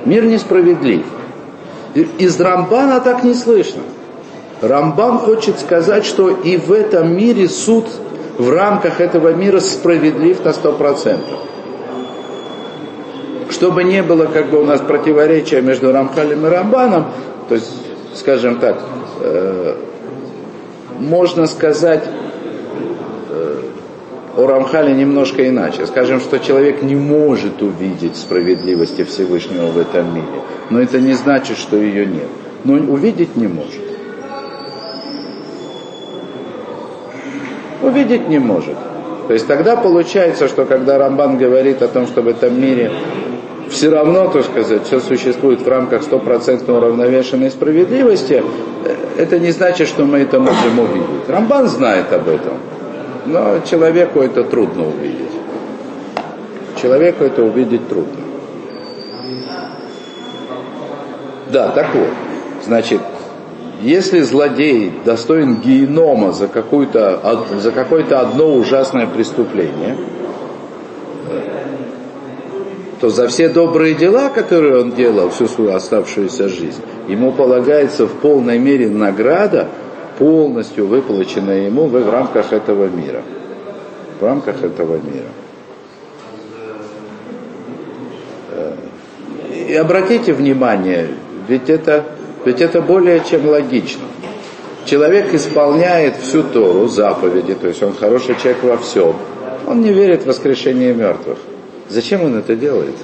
Мир 0.04 0.24
несправедлив. 0.24 1.04
Из 1.94 2.40
Рамбана 2.40 3.00
так 3.00 3.24
не 3.24 3.34
слышно. 3.34 3.82
Рамбан 4.60 5.18
хочет 5.18 5.58
сказать, 5.58 6.06
что 6.06 6.30
и 6.30 6.56
в 6.56 6.72
этом 6.72 7.14
мире 7.16 7.48
суд 7.48 7.86
в 8.38 8.50
рамках 8.50 9.00
этого 9.00 9.32
мира 9.32 9.60
справедлив 9.60 10.44
на 10.44 10.52
сто 10.52 10.72
процентов. 10.72 11.40
Чтобы 13.50 13.84
не 13.84 14.02
было 14.02 14.26
как 14.26 14.50
бы 14.50 14.60
у 14.60 14.64
нас 14.64 14.80
противоречия 14.80 15.60
между 15.60 15.92
Рамхалем 15.92 16.46
и 16.46 16.48
Рамбаном, 16.48 17.06
то 17.48 17.54
есть, 17.54 17.70
скажем 18.14 18.58
так, 18.58 18.80
э, 19.20 19.76
можно 20.98 21.46
сказать 21.46 22.04
э, 23.30 23.60
о 24.36 24.46
Рамхале 24.46 24.94
немножко 24.94 25.48
иначе. 25.48 25.86
Скажем, 25.86 26.20
что 26.20 26.38
человек 26.38 26.82
не 26.82 26.96
может 26.96 27.62
увидеть 27.62 28.16
справедливости 28.16 29.04
Всевышнего 29.04 29.66
в 29.66 29.78
этом 29.78 30.14
мире. 30.14 30.42
Но 30.70 30.80
это 30.80 31.00
не 31.00 31.14
значит, 31.14 31.56
что 31.58 31.76
ее 31.76 32.06
нет. 32.06 32.28
Но 32.64 32.74
увидеть 32.74 33.36
не 33.36 33.46
может. 33.46 33.86
увидеть 37.86 38.28
не 38.28 38.38
может. 38.38 38.76
То 39.26 39.32
есть 39.32 39.46
тогда 39.46 39.76
получается, 39.76 40.48
что 40.48 40.64
когда 40.64 40.98
Рамбан 40.98 41.38
говорит 41.38 41.82
о 41.82 41.88
том, 41.88 42.06
что 42.06 42.22
в 42.22 42.28
этом 42.28 42.60
мире 42.60 42.92
все 43.68 43.90
равно, 43.90 44.28
то 44.28 44.42
сказать, 44.42 44.84
все 44.84 45.00
существует 45.00 45.62
в 45.62 45.68
рамках 45.68 46.02
стопроцентно 46.02 46.78
уравновешенной 46.78 47.50
справедливости, 47.50 48.42
э, 48.84 48.94
это 49.18 49.38
не 49.38 49.50
значит, 49.50 49.88
что 49.88 50.04
мы 50.04 50.18
это 50.18 50.38
можем 50.38 50.78
увидеть. 50.78 51.28
Рамбан 51.28 51.68
знает 51.68 52.12
об 52.12 52.28
этом, 52.28 52.54
но 53.26 53.60
человеку 53.68 54.20
это 54.20 54.44
трудно 54.44 54.86
увидеть. 54.88 55.26
Человеку 56.80 57.24
это 57.24 57.42
увидеть 57.42 57.88
трудно. 57.88 58.20
Да, 61.50 61.68
так 61.68 61.94
вот. 61.94 62.08
Значит, 62.64 63.00
если 63.80 64.20
злодей 64.20 64.92
достоин 65.04 65.56
генома 65.56 66.32
за, 66.32 66.48
за 66.48 67.70
какое-то 67.72 68.20
одно 68.20 68.54
ужасное 68.54 69.06
преступление, 69.06 69.96
то 73.00 73.10
за 73.10 73.28
все 73.28 73.48
добрые 73.48 73.94
дела, 73.94 74.30
которые 74.30 74.80
он 74.80 74.92
делал 74.92 75.30
всю 75.30 75.46
свою 75.48 75.74
оставшуюся 75.74 76.48
жизнь, 76.48 76.82
ему 77.08 77.32
полагается 77.32 78.06
в 78.06 78.12
полной 78.12 78.58
мере 78.58 78.88
награда, 78.88 79.68
полностью 80.18 80.86
выплаченная 80.86 81.66
ему 81.66 81.86
в 81.86 82.10
рамках 82.10 82.52
этого 82.52 82.86
мира. 82.86 83.22
В 84.18 84.24
рамках 84.24 84.62
этого 84.62 84.94
мира. 84.94 85.28
Э, 88.52 88.74
и 89.68 89.74
обратите 89.74 90.32
внимание, 90.32 91.08
ведь 91.48 91.68
это 91.68 92.04
ведь 92.46 92.60
это 92.60 92.80
более 92.80 93.20
чем 93.28 93.48
логично. 93.48 94.04
Человек 94.84 95.34
исполняет 95.34 96.16
всю 96.16 96.44
Тору, 96.44 96.86
заповеди, 96.86 97.54
то 97.54 97.66
есть 97.66 97.82
он 97.82 97.92
хороший 97.92 98.36
человек 98.36 98.62
во 98.62 98.76
всем. 98.78 99.16
Он 99.66 99.80
не 99.80 99.92
верит 99.92 100.22
в 100.22 100.26
воскрешение 100.26 100.94
мертвых. 100.94 101.38
Зачем 101.88 102.24
он 102.24 102.36
это 102.36 102.56
делает? 102.56 102.96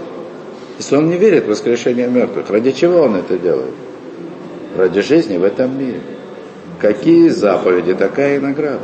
Если 0.79 0.97
он 0.97 1.09
не 1.09 1.17
верит 1.17 1.45
в 1.45 1.49
воскрешение 1.49 2.09
мертвых, 2.09 2.51
ради 2.51 2.73
чего 2.73 3.03
он 3.03 3.17
это 3.17 3.39
делает? 3.39 3.75
Ради 4.77 5.01
жизни 5.03 5.37
в 5.37 5.45
этом 5.45 5.79
мире. 5.79 6.01
Какие 6.81 7.29
заповеди, 7.29 7.95
такая 7.95 8.37
и 8.37 8.41
награда. 8.41 8.81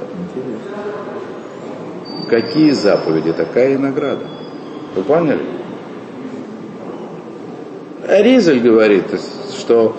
Какие 2.28 2.70
заповеди, 2.72 3.32
такая 3.32 3.74
и 3.74 3.78
награда. 3.78 4.26
Вы 4.94 5.02
поняли? 5.02 5.44
Ризель 8.06 8.60
говорит, 8.60 9.04
что 9.58 9.96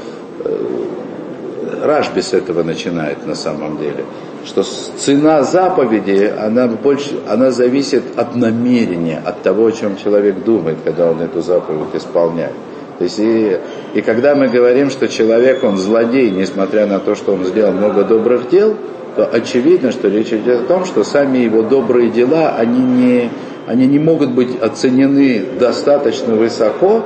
Рашби 1.84 2.22
с 2.22 2.34
этого 2.34 2.64
начинает 2.64 3.26
на 3.26 3.36
самом 3.36 3.78
деле, 3.78 4.06
что 4.50 4.64
цена 4.64 5.44
заповеди, 5.44 6.34
она, 6.38 6.68
больше, 6.68 7.20
она 7.30 7.52
зависит 7.52 8.04
от 8.18 8.36
намерения, 8.36 9.22
от 9.24 9.44
того, 9.44 9.68
о 9.68 9.72
чем 9.72 9.96
человек 9.96 10.44
думает, 10.44 10.78
когда 10.84 11.12
он 11.12 11.22
эту 11.22 11.42
заповедь 11.42 11.94
исполняет. 11.94 12.54
То 12.98 13.04
есть 13.04 13.20
и, 13.20 13.60
и 13.94 14.02
когда 14.02 14.34
мы 14.36 14.48
говорим, 14.48 14.90
что 14.90 15.08
человек, 15.08 15.64
он 15.64 15.78
злодей, 15.78 16.32
несмотря 16.32 16.88
на 16.88 17.00
то, 17.00 17.16
что 17.16 17.34
он 17.34 17.46
сделал 17.46 17.74
много 17.74 18.04
добрых 18.04 18.50
дел, 18.50 18.76
то 19.16 19.26
очевидно, 19.26 19.92
что 19.92 20.08
речь 20.08 20.34
идет 20.34 20.62
о 20.62 20.66
том, 20.66 20.86
что 20.86 21.04
сами 21.04 21.38
его 21.38 21.62
добрые 21.62 22.10
дела, 22.10 22.56
они 22.58 22.82
не, 22.82 23.30
они 23.68 23.86
не 23.86 24.00
могут 24.00 24.32
быть 24.32 24.60
оценены 24.60 25.46
достаточно 25.60 26.34
высоко, 26.34 27.04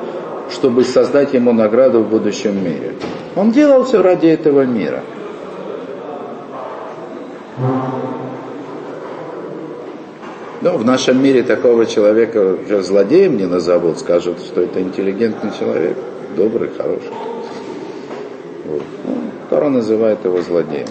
чтобы 0.50 0.86
создать 0.86 1.34
ему 1.34 1.52
награду 1.52 2.00
в 2.00 2.10
будущем 2.10 2.64
мире. 2.64 2.94
Он 3.36 3.52
делал 3.52 3.84
все 3.84 4.02
ради 4.02 4.28
этого 4.28 4.62
мира. 4.62 5.04
Ну, 10.62 10.78
в 10.78 10.86
нашем 10.86 11.22
мире 11.22 11.44
такого 11.44 11.86
человека 11.86 12.58
уже 12.66 12.82
злодеем 12.82 13.38
не 13.38 13.46
назовут, 13.46 14.00
скажут, 14.00 14.40
что 14.40 14.62
это 14.62 14.82
интеллигентный 14.82 15.52
человек, 15.60 15.98
добрый, 16.36 16.70
хороший. 16.70 17.12
Вот. 18.66 18.82
Ну, 19.06 19.18
Тора 19.50 19.70
называет 19.70 20.24
его 20.24 20.42
злодеем. 20.42 20.88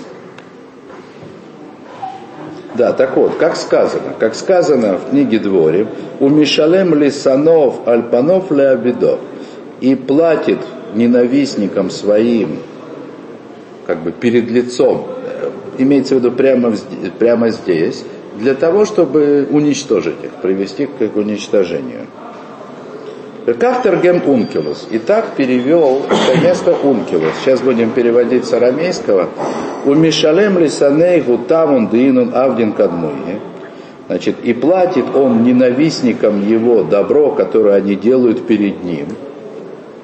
Да, 2.75 2.93
так 2.93 3.17
вот, 3.17 3.35
как 3.37 3.57
сказано, 3.57 4.15
как 4.19 4.35
сказано 4.35 4.99
в 4.99 5.11
книге 5.11 5.39
Дворе, 5.39 5.87
у 6.21 6.29
Мишалем 6.29 6.95
Лисанов 6.95 7.87
Альпанов 7.87 8.51
Леобидов 8.51 9.21
и 9.81 9.95
платит 9.95 10.59
ненавистникам 10.95 11.91
своим, 11.91 12.59
как 13.87 13.99
бы 13.99 14.13
перед 14.13 14.51
лицом, 14.51 15.07
имеется 15.83 16.15
в 16.15 16.19
виду 16.19 16.33
прямо, 16.33 16.73
прямо 17.19 17.51
здесь, 17.51 18.05
для 18.39 18.55
того, 18.55 18.85
чтобы 18.85 19.47
уничтожить 19.51 20.23
их, 20.23 20.31
привести 20.43 20.87
к 20.87 21.01
их 21.01 21.17
уничтожению. 21.17 22.07
Как 23.59 23.83
Тергем 23.83 24.23
Ункилус. 24.25 24.87
И 24.91 24.99
так 24.99 25.35
перевел 25.37 26.03
это 26.09 26.41
место 26.41 26.77
Ункилус. 26.77 27.33
Сейчас 27.43 27.61
будем 27.61 27.91
переводить 27.91 28.45
с 28.45 28.53
арамейского. 28.53 29.31
У 29.85 29.95
Мишалем 29.95 30.59
Лисаней 30.59 31.21
Гутамун 31.21 31.89
Динун 31.89 32.31
Авдин 32.35 32.73
Кадмуи. 32.73 33.41
Значит, 34.07 34.37
и 34.45 34.53
платит 34.53 35.05
он 35.15 35.43
ненавистникам 35.43 36.47
его 36.47 36.85
добро, 36.85 37.31
которое 37.31 37.77
они 37.77 37.97
делают 37.97 38.47
перед 38.47 38.85
ним. 38.85 39.09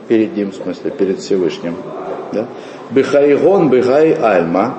Перед 0.08 0.37
ним, 0.37 0.50
в 0.50 0.56
смысле, 0.56 0.90
перед 0.90 1.20
Всевышним. 1.20 1.76
Да? 2.32 2.47
Бехайгон 2.90 3.70
Бехай 3.70 4.14
Альма. 4.14 4.78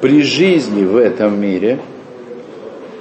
При 0.00 0.22
жизни 0.22 0.84
в 0.84 0.96
этом 0.96 1.40
мире– 1.40 1.78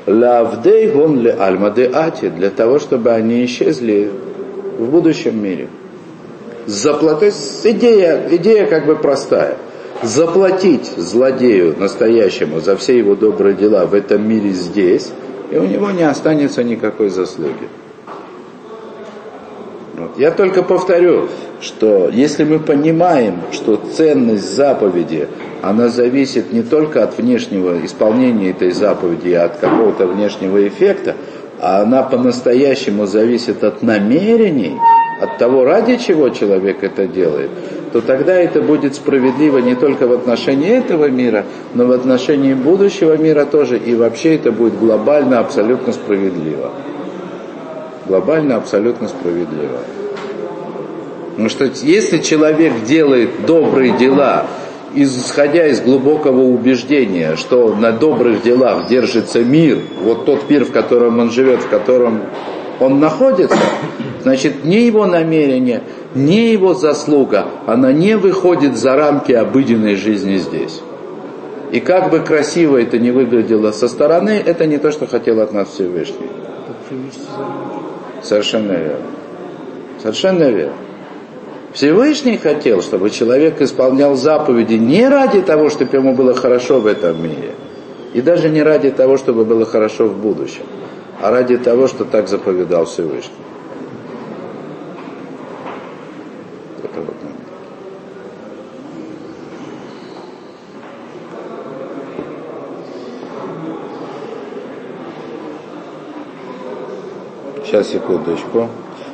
Лавдей 0.10 0.89
гон 0.89 1.20
ле 1.20 1.32
альма 1.32 1.68
ати, 1.68 2.29
для 2.29 2.50
того, 2.50 2.79
чтобы 2.79 3.12
они 3.12 3.46
исчезли 3.46 4.10
в 4.79 4.89
будущем 4.89 5.41
мире. 5.41 5.68
Заплатить, 6.65 7.36
идея, 7.63 8.27
идея 8.32 8.65
как 8.65 8.88
бы 8.88 8.96
простая. 8.96 9.58
Заплатить 10.01 10.86
злодею 10.98 11.75
настоящему 11.77 12.60
за 12.60 12.75
все 12.75 12.98
его 12.98 13.15
добрые 13.15 13.56
дела 13.56 13.86
в 13.86 13.94
этом 13.94 14.27
мире 14.27 14.51
здесь, 14.51 15.12
и 15.51 15.58
у 15.58 15.65
него 15.65 15.91
не 15.91 16.03
останется 16.03 16.63
никакой 16.63 17.10
заслуги. 17.10 17.68
Я 20.18 20.32
только 20.32 20.63
повторю, 20.63 21.29
что 21.62 22.10
если 22.10 22.44
мы 22.44 22.60
понимаем, 22.60 23.41
что 23.51 23.77
ценность 23.77 24.56
заповеди, 24.56 25.27
она 25.62 25.89
зависит 25.89 26.53
не 26.53 26.62
только 26.62 27.03
от 27.03 27.18
внешнего 27.18 27.86
исполнения 27.86 28.51
этой 28.51 28.72
заповеди, 28.72 29.32
а 29.34 29.46
от 29.46 29.58
какого-то 29.58 30.08
внешнего 30.08 30.68
эффекта, 30.68 31.15
а 31.62 31.82
она 31.82 32.03
по-настоящему 32.03 33.06
зависит 33.06 33.63
от 33.63 33.84
намерений, 33.84 34.77
от 35.22 35.38
того, 35.38 35.65
ради 35.65 35.98
чего 35.98 36.29
человек 36.29 36.84
это 36.84 37.06
делает, 37.06 37.50
то 37.91 38.01
тогда 38.01 38.34
это 38.34 38.62
будет 38.62 38.96
справедливо 38.96 39.58
не 39.58 39.75
только 39.75 40.08
в 40.08 40.13
отношении 40.13 40.70
этого 40.70 41.10
мира, 41.10 41.46
но 41.74 41.86
в 41.86 41.91
отношении 41.91 42.53
будущего 42.53 43.18
мира 43.18 43.46
тоже, 43.46 43.77
и 43.77 43.96
вообще 43.96 44.36
это 44.36 44.51
будет 44.51 44.77
глобально 44.79 45.39
абсолютно 45.39 45.91
справедливо. 45.91 46.72
Глобально 48.09 48.55
абсолютно 48.55 49.07
справедливо. 49.07 49.77
Потому 51.29 51.47
что 51.47 51.69
если 51.85 52.17
человек 52.17 52.83
делает 52.83 53.45
добрые 53.45 53.95
дела, 53.97 54.47
исходя 54.95 55.67
из 55.67 55.79
глубокого 55.79 56.41
убеждения, 56.41 57.35
что 57.35 57.75
на 57.75 57.91
добрых 57.91 58.41
делах 58.41 58.87
держится 58.87 59.43
мир, 59.43 59.77
вот 60.01 60.25
тот 60.25 60.49
мир, 60.49 60.65
в 60.65 60.71
котором 60.71 61.19
он 61.19 61.29
живет, 61.29 61.59
в 61.59 61.69
котором 61.69 62.21
он 62.79 62.99
находится, 62.99 63.59
значит, 64.23 64.65
ни 64.65 64.77
его 64.77 65.05
намерение, 65.05 65.83
ни 66.15 66.51
его 66.51 66.73
заслуга, 66.73 67.45
она 67.67 67.91
не 67.91 68.17
выходит 68.17 68.75
за 68.75 68.95
рамки 68.95 69.33
обыденной 69.33 69.93
жизни 69.95 70.37
здесь. 70.37 70.81
И 71.72 71.79
как 71.79 72.09
бы 72.09 72.22
красиво 72.22 72.81
это 72.81 72.98
не 72.98 73.11
выглядело 73.11 73.72
со 73.72 73.87
стороны, 73.87 74.41
это 74.43 74.65
не 74.65 74.79
то, 74.79 74.91
что 74.91 75.05
хотел 75.05 75.39
от 75.41 75.53
нас 75.53 75.69
Всевышний. 75.69 76.27
Совершенно 78.24 78.74
верно. 78.74 79.08
Совершенно 80.01 80.44
верно. 80.44 80.75
Всевышний 81.74 82.38
хотел, 82.38 82.82
чтобы 82.82 83.10
человек 83.10 83.62
исполнял 83.62 84.16
заповеди 84.16 84.74
не 84.74 85.08
ради 85.08 85.42
того, 85.42 85.70
чтобы 85.70 85.98
ему 85.98 86.14
было 86.14 86.34
хорошо 86.34 86.79
в 86.79 86.88
этом 86.88 87.22
мире, 87.22 87.53
и 88.14 88.22
даже 88.22 88.50
не 88.50 88.64
ради 88.64 88.90
того, 88.90 89.18
чтобы 89.18 89.46
было 89.46 89.66
хорошо 89.66 90.05
в 90.08 90.18
будущем, 90.18 90.64
а 91.22 91.29
ради 91.29 91.58
того, 91.58 91.88
что 91.88 92.05
так 92.05 92.27
заповедал 92.27 92.86
Всевышний. 92.86 93.36
Сейчас, 107.70 107.90
секундочку. 107.90 108.68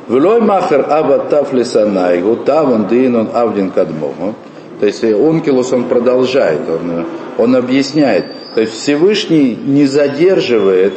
Влой 0.08 0.40
махер 0.40 0.86
аба 0.88 1.18
тафлисанайгу, 1.18 2.36
таван 2.36 2.88
динон 2.88 3.28
авдин 3.34 3.70
кадмогу. 3.70 4.34
То 4.80 4.86
есть 4.86 5.04
Ункилус 5.04 5.74
он 5.74 5.84
продолжает, 5.84 6.60
он, 6.66 7.04
он 7.36 7.54
объясняет. 7.54 8.24
То 8.54 8.62
есть 8.62 8.72
Всевышний 8.72 9.54
не 9.54 9.84
задерживает 9.84 10.94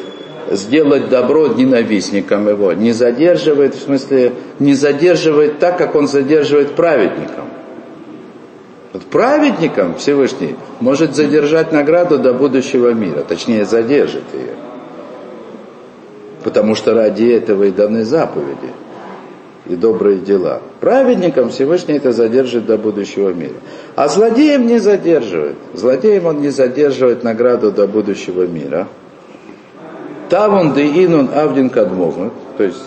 сделать 0.51 1.09
добро 1.09 1.47
ненавистникам 1.47 2.47
его, 2.47 2.71
не 2.71 2.93
задерживает, 2.93 3.75
в 3.75 3.81
смысле, 3.81 4.33
не 4.59 4.73
задерживает 4.73 5.59
так, 5.59 5.77
как 5.77 5.95
он 5.95 6.07
задерживает 6.07 6.75
праведникам. 6.75 7.45
Вот 8.93 9.03
праведникам 9.03 9.95
Всевышний 9.95 10.55
может 10.79 11.13
задержать 11.13 11.73
награду 11.73 12.19
до 12.19 12.33
будущего 12.33 12.93
мира, 12.93 13.25
точнее 13.27 13.65
задержит 13.65 14.23
ее. 14.33 14.68
Потому 16.43 16.75
что 16.75 16.93
ради 16.93 17.25
этого 17.25 17.63
и 17.65 17.71
даны 17.71 18.05
заповеди 18.05 18.69
и 19.65 19.75
добрые 19.75 20.17
дела. 20.17 20.61
Праведникам 20.79 21.49
Всевышний 21.49 21.95
это 21.95 22.11
задержит 22.11 22.65
до 22.65 22.77
будущего 22.77 23.29
мира. 23.29 23.53
А 23.95 24.07
злодеям 24.07 24.65
не 24.65 24.79
задерживает. 24.79 25.57
Злодеям 25.73 26.25
он 26.25 26.41
не 26.41 26.49
задерживает 26.49 27.23
награду 27.23 27.71
до 27.71 27.87
будущего 27.87 28.47
мира. 28.47 28.87
Тавун 30.29 30.73
де 30.73 31.05
инун 31.05 31.29
авдин 31.33 31.69
кадмогнут, 31.69 32.33
то 32.57 32.63
есть 32.63 32.77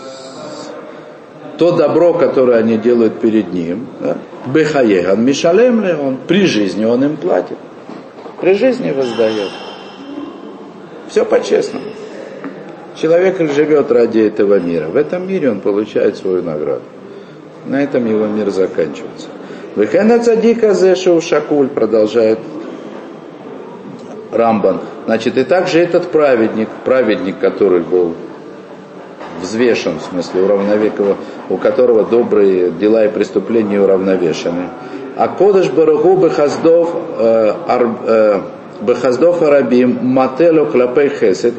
то 1.58 1.72
добро, 1.72 2.14
которое 2.14 2.58
они 2.58 2.76
делают 2.76 3.20
перед 3.20 3.52
ним, 3.52 3.86
да? 4.00 4.16
Бехаеган 4.46 5.24
Мишалем 5.24 5.84
ли 5.84 5.92
он, 5.92 6.18
при 6.26 6.46
жизни 6.46 6.84
он 6.84 7.04
им 7.04 7.16
платит. 7.16 7.58
При 8.40 8.54
жизни 8.54 8.90
воздает. 8.90 9.50
Все 11.08 11.24
по-честному. 11.24 11.84
Человек 13.02 13.40
живет 13.50 13.90
ради 13.90 14.20
этого 14.20 14.60
мира. 14.60 14.86
В 14.86 14.96
этом 14.96 15.26
мире 15.26 15.50
он 15.50 15.58
получает 15.58 16.16
свою 16.16 16.40
награду. 16.40 16.82
На 17.66 17.82
этом 17.82 18.06
его 18.06 18.26
мир 18.26 18.50
заканчивается. 18.50 19.26
Вехена 19.74 20.20
цадика 20.20 20.72
зешев 20.72 21.24
шакуль, 21.24 21.66
продолжает 21.66 22.38
Рамбан. 24.30 24.82
Значит, 25.06 25.36
и 25.36 25.42
также 25.42 25.80
этот 25.80 26.12
праведник, 26.12 26.68
праведник, 26.84 27.40
который 27.40 27.80
был 27.80 28.14
взвешен, 29.40 29.98
в 29.98 30.02
смысле 30.02 30.42
уравновекова, 30.42 31.16
у 31.48 31.56
которого 31.56 32.04
добрые 32.04 32.70
дела 32.70 33.06
и 33.06 33.08
преступления 33.08 33.80
уравновешены. 33.80 34.68
А 35.16 35.26
Кодыш 35.26 35.70
Барагу 35.70 36.30
Хаздов 36.30 36.94
э, 37.18 37.52
э, 38.06 38.40
Бехаздов 38.82 39.42
Арабим, 39.42 39.98
Мателю 40.02 40.66
Клапей 40.66 41.08
Хесет, 41.08 41.54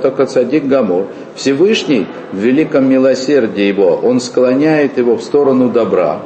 только 0.00 0.26
Цадик 0.26 0.64
Гамур. 0.64 1.06
Всевышний 1.34 2.06
в 2.32 2.36
великом 2.36 2.88
милосердии 2.88 3.64
его, 3.64 4.00
он 4.02 4.20
склоняет 4.20 4.98
его 4.98 5.16
в 5.16 5.22
сторону 5.22 5.68
добра 5.68 6.20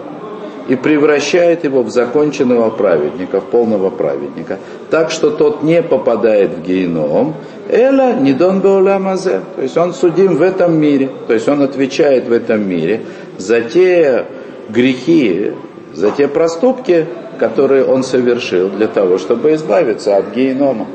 и 0.69 0.75
превращает 0.75 1.65
его 1.65 1.83
в 1.83 1.91
законченного 1.91 2.71
праведника, 2.71 3.41
в 3.41 3.45
полного 3.45 3.91
праведника, 3.91 4.59
так 4.91 5.11
что 5.11 5.31
тот 5.31 5.63
не 5.63 5.83
попадает 5.83 6.59
в 6.59 6.63
геном, 6.63 7.35
Эла 7.69 8.15
не 8.15 8.33
дон 8.33 8.63
мазе, 9.03 9.41
то 9.57 9.63
есть 9.63 9.77
он 9.77 9.95
судим 9.95 10.37
в 10.37 10.43
этом 10.43 10.79
мире, 10.79 11.11
то 11.27 11.35
есть 11.35 11.49
он 11.49 11.63
отвечает 11.63 12.29
в 12.29 12.33
этом 12.33 12.69
мире 12.69 13.03
за 13.39 13.61
те 13.61 14.25
грехи, 14.69 15.53
за 15.93 16.11
те 16.11 16.29
проступки, 16.29 17.07
которые 17.39 17.85
он 17.85 18.03
совершил 18.03 18.69
для 18.69 18.89
того, 18.89 19.19
чтобы 19.19 19.55
избавиться 19.55 20.17
от 20.17 20.35
генома. 20.35 20.87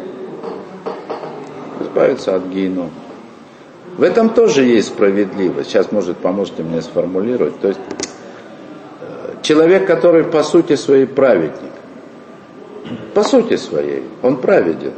Избавиться 1.82 2.36
от 2.36 2.46
генома. 2.48 2.92
В 3.98 4.04
этом 4.04 4.30
тоже 4.30 4.64
есть 4.64 4.90
справедливость. 4.90 5.70
Сейчас, 5.70 5.92
может, 5.92 6.18
поможете 6.18 6.64
мне 6.64 6.82
сформулировать. 6.82 7.60
То 7.60 7.68
есть, 7.70 7.80
э, 9.02 9.34
человек, 9.42 9.86
который 9.86 10.24
по 10.24 10.44
сути 10.44 10.76
своей 10.76 11.06
праведник, 11.06 11.72
по 13.14 13.24
сути 13.24 13.58
своей, 13.58 14.04
он 14.22 14.38
праведен. 14.38 14.94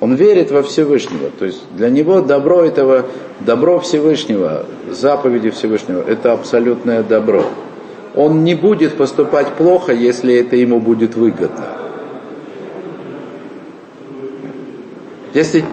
Он 0.00 0.14
верит 0.14 0.50
во 0.50 0.62
Всевышнего. 0.62 1.30
То 1.38 1.44
есть 1.44 1.62
для 1.76 1.90
него 1.90 2.20
добро 2.20 2.64
этого, 2.64 3.06
добро 3.40 3.80
Всевышнего, 3.80 4.64
заповеди 4.90 5.50
Всевышнего, 5.50 6.02
это 6.02 6.32
абсолютное 6.32 7.02
добро. 7.02 7.44
Он 8.18 8.42
не 8.42 8.56
будет 8.56 8.96
поступать 8.96 9.46
плохо, 9.52 9.92
если 9.92 10.34
это 10.34 10.56
ему 10.56 10.80
будет 10.80 11.14
выгодно. 11.14 11.68
Если 15.34 15.64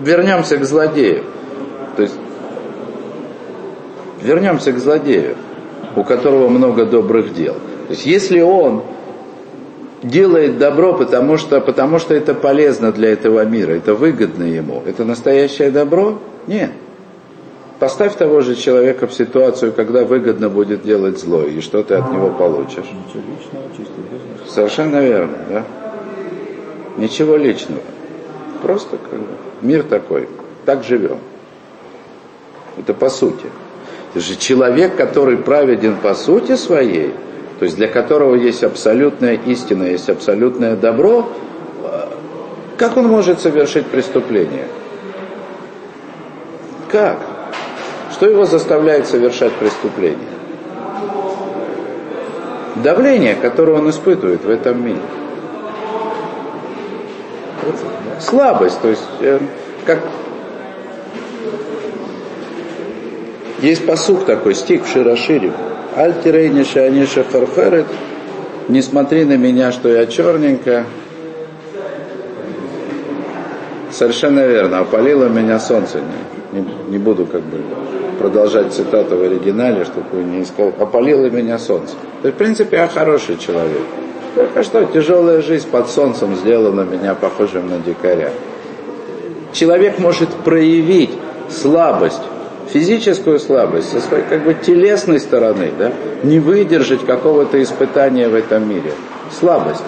вернемся 0.00 0.58
к 0.58 0.64
злодею, 0.64 1.24
то 1.96 2.02
есть 2.02 2.14
вернемся 4.22 4.70
к 4.70 4.78
злодею, 4.78 5.34
у 5.96 6.04
которого 6.04 6.48
много 6.48 6.86
добрых 6.86 7.34
дел. 7.34 7.54
То 7.54 7.94
есть 7.94 8.06
если 8.06 8.40
он 8.40 8.84
делает 10.04 10.58
добро, 10.58 10.94
потому 10.94 11.36
что, 11.36 11.60
потому 11.60 11.98
что 11.98 12.14
это 12.14 12.32
полезно 12.32 12.92
для 12.92 13.10
этого 13.12 13.44
мира, 13.44 13.72
это 13.72 13.94
выгодно 13.94 14.44
ему. 14.44 14.84
Это 14.86 15.04
настоящее 15.04 15.72
добро? 15.72 16.20
Нет. 16.46 16.70
Поставь 17.82 18.14
того 18.14 18.42
же 18.42 18.54
человека 18.54 19.08
в 19.08 19.12
ситуацию, 19.12 19.72
когда 19.72 20.04
выгодно 20.04 20.48
будет 20.48 20.84
делать 20.84 21.18
зло, 21.18 21.42
и 21.42 21.60
что 21.60 21.82
ты 21.82 21.94
от 21.94 22.12
него 22.12 22.30
получишь. 22.30 22.84
Ничего 22.84 23.24
личного, 23.28 23.64
чисто 23.76 24.00
бизнес. 24.08 24.54
Совершенно 24.54 25.00
верно, 25.00 25.36
да? 25.50 25.64
Ничего 26.96 27.34
личного. 27.34 27.80
Просто 28.62 28.98
как 28.98 29.18
бы 29.18 29.26
мир 29.62 29.82
такой. 29.82 30.28
Так 30.64 30.84
живем. 30.84 31.18
Это 32.78 32.94
по 32.94 33.10
сути. 33.10 33.46
Это 34.12 34.20
же 34.24 34.36
человек, 34.36 34.94
который 34.94 35.36
праведен 35.36 35.96
по 35.96 36.14
сути 36.14 36.54
своей, 36.54 37.12
то 37.58 37.64
есть 37.64 37.74
для 37.74 37.88
которого 37.88 38.36
есть 38.36 38.62
абсолютная 38.62 39.34
истина, 39.34 39.82
есть 39.82 40.08
абсолютное 40.08 40.76
добро, 40.76 41.28
как 42.78 42.96
он 42.96 43.08
может 43.08 43.40
совершить 43.40 43.86
преступление? 43.88 44.68
Как? 46.88 47.31
Что 48.12 48.28
его 48.28 48.44
заставляет 48.44 49.06
совершать 49.06 49.52
преступление? 49.54 50.18
Давление, 52.76 53.34
которое 53.34 53.78
он 53.78 53.90
испытывает 53.90 54.44
в 54.44 54.50
этом 54.50 54.84
мире. 54.84 55.00
Слабость, 58.20 58.80
то 58.80 58.88
есть 58.88 59.02
э, 59.20 59.40
как 59.84 60.00
есть 63.60 63.86
посух 63.86 64.24
такой, 64.24 64.54
стих 64.54 64.84
в 64.84 64.92
Широшире. 64.92 65.52
Альтирейни 65.94 66.64
шаниша 66.64 67.24
фарферет, 67.24 67.86
не 68.68 68.82
смотри 68.82 69.24
на 69.24 69.36
меня, 69.36 69.72
что 69.72 69.88
я 69.88 70.06
черненькая. 70.06 70.86
Совершенно 73.90 74.46
верно, 74.46 74.80
опалило 74.80 75.28
меня 75.28 75.60
солнце. 75.60 76.00
Не, 76.52 76.60
не, 76.60 76.68
не 76.88 76.98
буду 76.98 77.26
как 77.26 77.42
бы 77.42 77.58
продолжать 78.22 78.72
цитату 78.72 79.16
в 79.16 79.22
оригинале, 79.22 79.84
чтобы 79.84 80.06
вы 80.12 80.22
не 80.22 80.42
искал. 80.42 80.72
Опалило 80.78 81.26
меня 81.26 81.58
солнце. 81.58 81.94
То 82.22 82.28
есть, 82.28 82.36
в 82.36 82.38
принципе, 82.38 82.76
я 82.76 82.86
хороший 82.86 83.36
человек. 83.36 83.82
Только 84.36 84.62
что 84.62 84.84
тяжелая 84.84 85.42
жизнь 85.42 85.68
под 85.68 85.90
солнцем 85.90 86.36
сделала 86.36 86.84
меня 86.84 87.14
похожим 87.14 87.68
на 87.68 87.78
дикаря. 87.78 88.30
Человек 89.52 89.98
может 89.98 90.28
проявить 90.30 91.10
слабость 91.50 92.22
физическую 92.72 93.38
слабость, 93.38 93.90
со 93.90 94.00
своей 94.00 94.24
как 94.24 94.44
бы 94.44 94.54
телесной 94.54 95.20
стороны, 95.20 95.70
да, 95.78 95.92
не 96.22 96.38
выдержать 96.38 97.04
какого-то 97.04 97.62
испытания 97.62 98.28
в 98.28 98.34
этом 98.34 98.66
мире. 98.68 98.92
Слабость. 99.38 99.84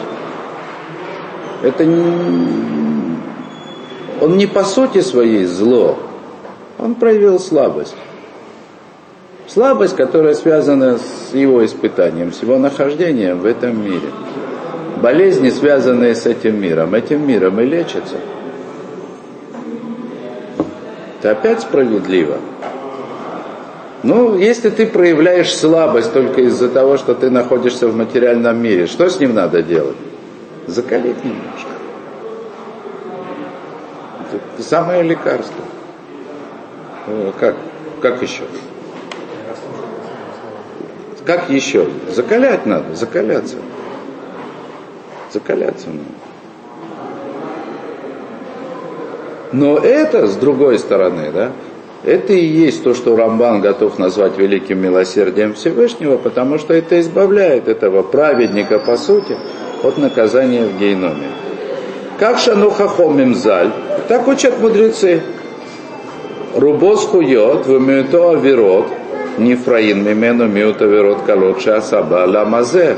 Это 1.62 1.84
не... 1.86 3.16
Он 4.20 4.36
не 4.36 4.46
по 4.46 4.64
сути 4.64 5.00
своей 5.00 5.44
зло, 5.44 5.98
он 6.78 6.94
проявил 6.94 7.40
слабость. 7.40 7.94
Слабость, 9.54 9.94
которая 9.94 10.34
связана 10.34 10.98
с 10.98 11.32
его 11.32 11.64
испытанием, 11.64 12.32
с 12.32 12.42
его 12.42 12.58
нахождением 12.58 13.38
в 13.38 13.46
этом 13.46 13.84
мире. 13.84 14.10
Болезни, 15.00 15.48
связанные 15.50 16.16
с 16.16 16.26
этим 16.26 16.60
миром, 16.60 16.92
этим 16.92 17.24
миром 17.24 17.60
и 17.60 17.64
лечатся. 17.64 18.16
Это 21.20 21.30
опять 21.30 21.60
справедливо. 21.60 22.38
Ну, 24.02 24.36
если 24.36 24.70
ты 24.70 24.88
проявляешь 24.88 25.54
слабость 25.54 26.12
только 26.12 26.40
из-за 26.40 26.68
того, 26.68 26.96
что 26.96 27.14
ты 27.14 27.30
находишься 27.30 27.86
в 27.86 27.94
материальном 27.94 28.60
мире, 28.60 28.88
что 28.88 29.08
с 29.08 29.20
ним 29.20 29.34
надо 29.34 29.62
делать? 29.62 29.96
Закалить 30.66 31.24
немножко. 31.24 31.70
Это 34.56 34.62
самое 34.64 35.04
лекарство. 35.04 35.62
Э, 37.06 37.30
как, 37.38 37.54
как 38.00 38.20
еще? 38.20 38.42
Как 41.24 41.48
еще? 41.48 41.88
Закалять 42.10 42.66
надо, 42.66 42.94
закаляться. 42.94 43.56
Закаляться 45.32 45.88
надо. 45.88 46.04
Но 49.52 49.78
это, 49.78 50.26
с 50.26 50.36
другой 50.36 50.78
стороны, 50.78 51.30
да, 51.32 51.52
это 52.04 52.32
и 52.32 52.44
есть 52.44 52.82
то, 52.82 52.92
что 52.92 53.16
Рамбан 53.16 53.62
готов 53.62 53.98
назвать 53.98 54.36
великим 54.36 54.82
милосердием 54.82 55.54
Всевышнего, 55.54 56.18
потому 56.18 56.58
что 56.58 56.74
это 56.74 57.00
избавляет 57.00 57.68
этого 57.68 58.02
праведника, 58.02 58.78
по 58.78 58.96
сути, 58.96 59.36
от 59.82 59.96
наказания 59.96 60.64
в 60.66 60.78
гейноме. 60.78 61.28
Как 62.18 62.38
шануха 62.38 62.88
хомим 62.88 63.34
заль, 63.34 63.70
так 64.08 64.28
учат 64.28 64.60
мудрецы. 64.60 65.22
Рубос 66.54 67.04
хуйот, 67.06 67.66
вымето 67.66 68.30
авирот, 68.30 68.86
нифраин 69.38 70.04
мимену 70.04 70.46
миут 70.46 70.82
авирот 70.82 71.22
калот 71.22 71.66
асаба 71.66 72.26
ламазе. 72.26 72.96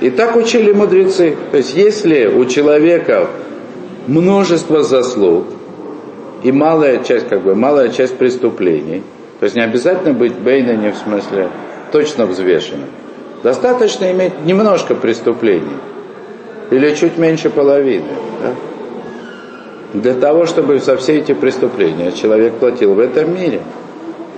И 0.00 0.10
так 0.10 0.34
учили 0.36 0.72
мудрецы. 0.72 1.36
То 1.50 1.58
есть 1.58 1.74
если 1.74 2.26
у 2.26 2.44
человека 2.44 3.28
множество 4.06 4.82
заслуг 4.82 5.46
и 6.42 6.50
малая 6.50 7.02
часть, 7.04 7.28
как 7.28 7.42
бы, 7.42 7.54
малая 7.54 7.88
часть 7.88 8.16
преступлений. 8.16 9.02
То 9.38 9.44
есть 9.44 9.56
не 9.56 9.62
обязательно 9.62 10.12
быть 10.12 10.38
не 10.40 10.90
в 10.90 10.96
смысле 10.96 11.48
точно 11.92 12.26
взвешенным. 12.26 12.88
Достаточно 13.42 14.10
иметь 14.12 14.44
немножко 14.44 14.94
преступлений. 14.94 15.76
Или 16.70 16.94
чуть 16.94 17.18
меньше 17.18 17.50
половины. 17.50 18.04
Да? 18.40 18.54
Для 19.92 20.14
того, 20.14 20.46
чтобы 20.46 20.80
со 20.80 20.96
все 20.96 21.18
эти 21.18 21.32
преступления 21.32 22.12
человек 22.12 22.54
платил 22.54 22.94
в 22.94 22.98
этом 22.98 23.34
мире. 23.34 23.60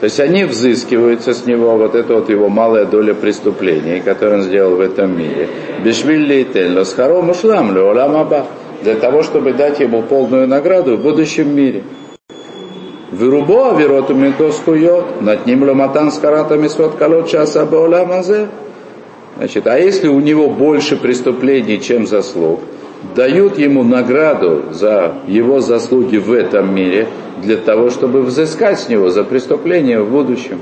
То 0.00 0.04
есть 0.04 0.18
они 0.18 0.44
взыскиваются 0.44 1.32
с 1.32 1.46
него, 1.46 1.76
вот 1.76 1.94
это 1.94 2.14
вот 2.14 2.28
его 2.28 2.48
малая 2.48 2.84
доля 2.84 3.14
преступлений, 3.14 4.00
которые 4.00 4.40
он 4.40 4.42
сделал 4.42 4.76
в 4.76 4.80
этом 4.80 5.16
мире. 5.16 5.48
Бешвилли 5.84 6.40
и 6.40 6.44
тельно, 6.44 6.84
с 6.84 6.92
ушлам, 6.98 7.72
для 8.82 8.94
того, 8.96 9.22
чтобы 9.22 9.52
дать 9.52 9.80
ему 9.80 10.02
полную 10.02 10.46
награду 10.48 10.96
в 10.96 11.02
будущем 11.02 11.54
мире. 11.54 11.84
Вырубо 13.12 13.70
авироту 13.70 14.14
ментоскует, 14.14 15.22
над 15.22 15.46
ним 15.46 15.62
ломатан 15.62 16.10
с 16.10 16.18
каратами 16.18 16.66
свод 16.66 16.96
колот 16.96 17.28
часа 17.28 17.64
мазе. 17.64 18.48
Значит, 19.36 19.66
а 19.68 19.78
если 19.78 20.08
у 20.08 20.20
него 20.20 20.48
больше 20.48 20.96
преступлений, 20.96 21.80
чем 21.80 22.06
заслуг, 22.06 22.60
дают 23.14 23.58
ему 23.58 23.82
награду 23.82 24.64
за 24.72 25.14
его 25.26 25.60
заслуги 25.60 26.16
в 26.16 26.32
этом 26.32 26.74
мире, 26.74 27.08
для 27.42 27.56
того, 27.56 27.90
чтобы 27.90 28.22
взыскать 28.22 28.80
с 28.80 28.88
него 28.88 29.10
за 29.10 29.24
преступление 29.24 30.00
в 30.00 30.10
будущем. 30.10 30.60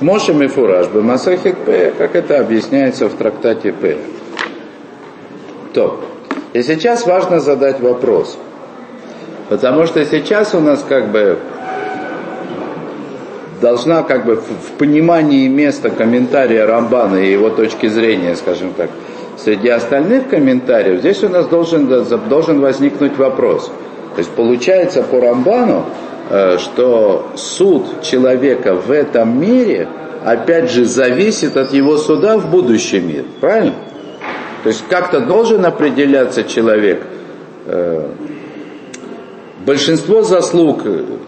Моше 0.00 0.34
Мифураж 0.34 0.88
Бамасахит 0.88 1.56
П, 1.58 1.94
как 1.96 2.14
это 2.14 2.40
объясняется 2.40 3.08
в 3.08 3.14
трактате 3.14 3.72
П. 3.72 3.96
То. 5.72 6.00
И 6.52 6.62
сейчас 6.62 7.06
важно 7.06 7.40
задать 7.40 7.80
вопрос. 7.80 8.36
Потому 9.48 9.86
что 9.86 10.04
сейчас 10.04 10.54
у 10.54 10.60
нас 10.60 10.84
как 10.86 11.10
бы 11.10 11.38
должна 13.64 14.02
как 14.02 14.26
бы 14.26 14.36
в 14.36 14.78
понимании 14.78 15.48
места 15.48 15.90
комментария 15.90 16.66
Рамбана 16.66 17.16
и 17.16 17.32
его 17.32 17.50
точки 17.50 17.88
зрения, 17.88 18.36
скажем 18.36 18.72
так, 18.76 18.90
среди 19.38 19.68
остальных 19.68 20.28
комментариев, 20.28 21.00
здесь 21.00 21.24
у 21.24 21.28
нас 21.28 21.46
должен, 21.46 21.88
должен 22.28 22.60
возникнуть 22.60 23.16
вопрос. 23.16 23.72
То 24.14 24.18
есть 24.18 24.30
получается 24.30 25.02
по 25.02 25.20
Рамбану, 25.20 25.86
Э, 26.30 26.56
что 26.58 27.32
суд 27.36 28.02
человека 28.02 28.74
в 28.74 28.90
этом 28.90 29.38
мире, 29.38 29.88
опять 30.24 30.70
же, 30.70 30.86
зависит 30.86 31.56
от 31.56 31.74
его 31.74 31.98
суда 31.98 32.38
в 32.38 32.50
будущем 32.50 33.06
мире. 33.06 33.24
Правильно? 33.40 33.74
То 34.62 34.70
есть 34.70 34.84
как-то 34.88 35.20
должен 35.20 35.66
определяться 35.66 36.44
человек, 36.44 37.02
э, 37.66 38.08
большинство 39.64 40.22
заслуг 40.22 40.82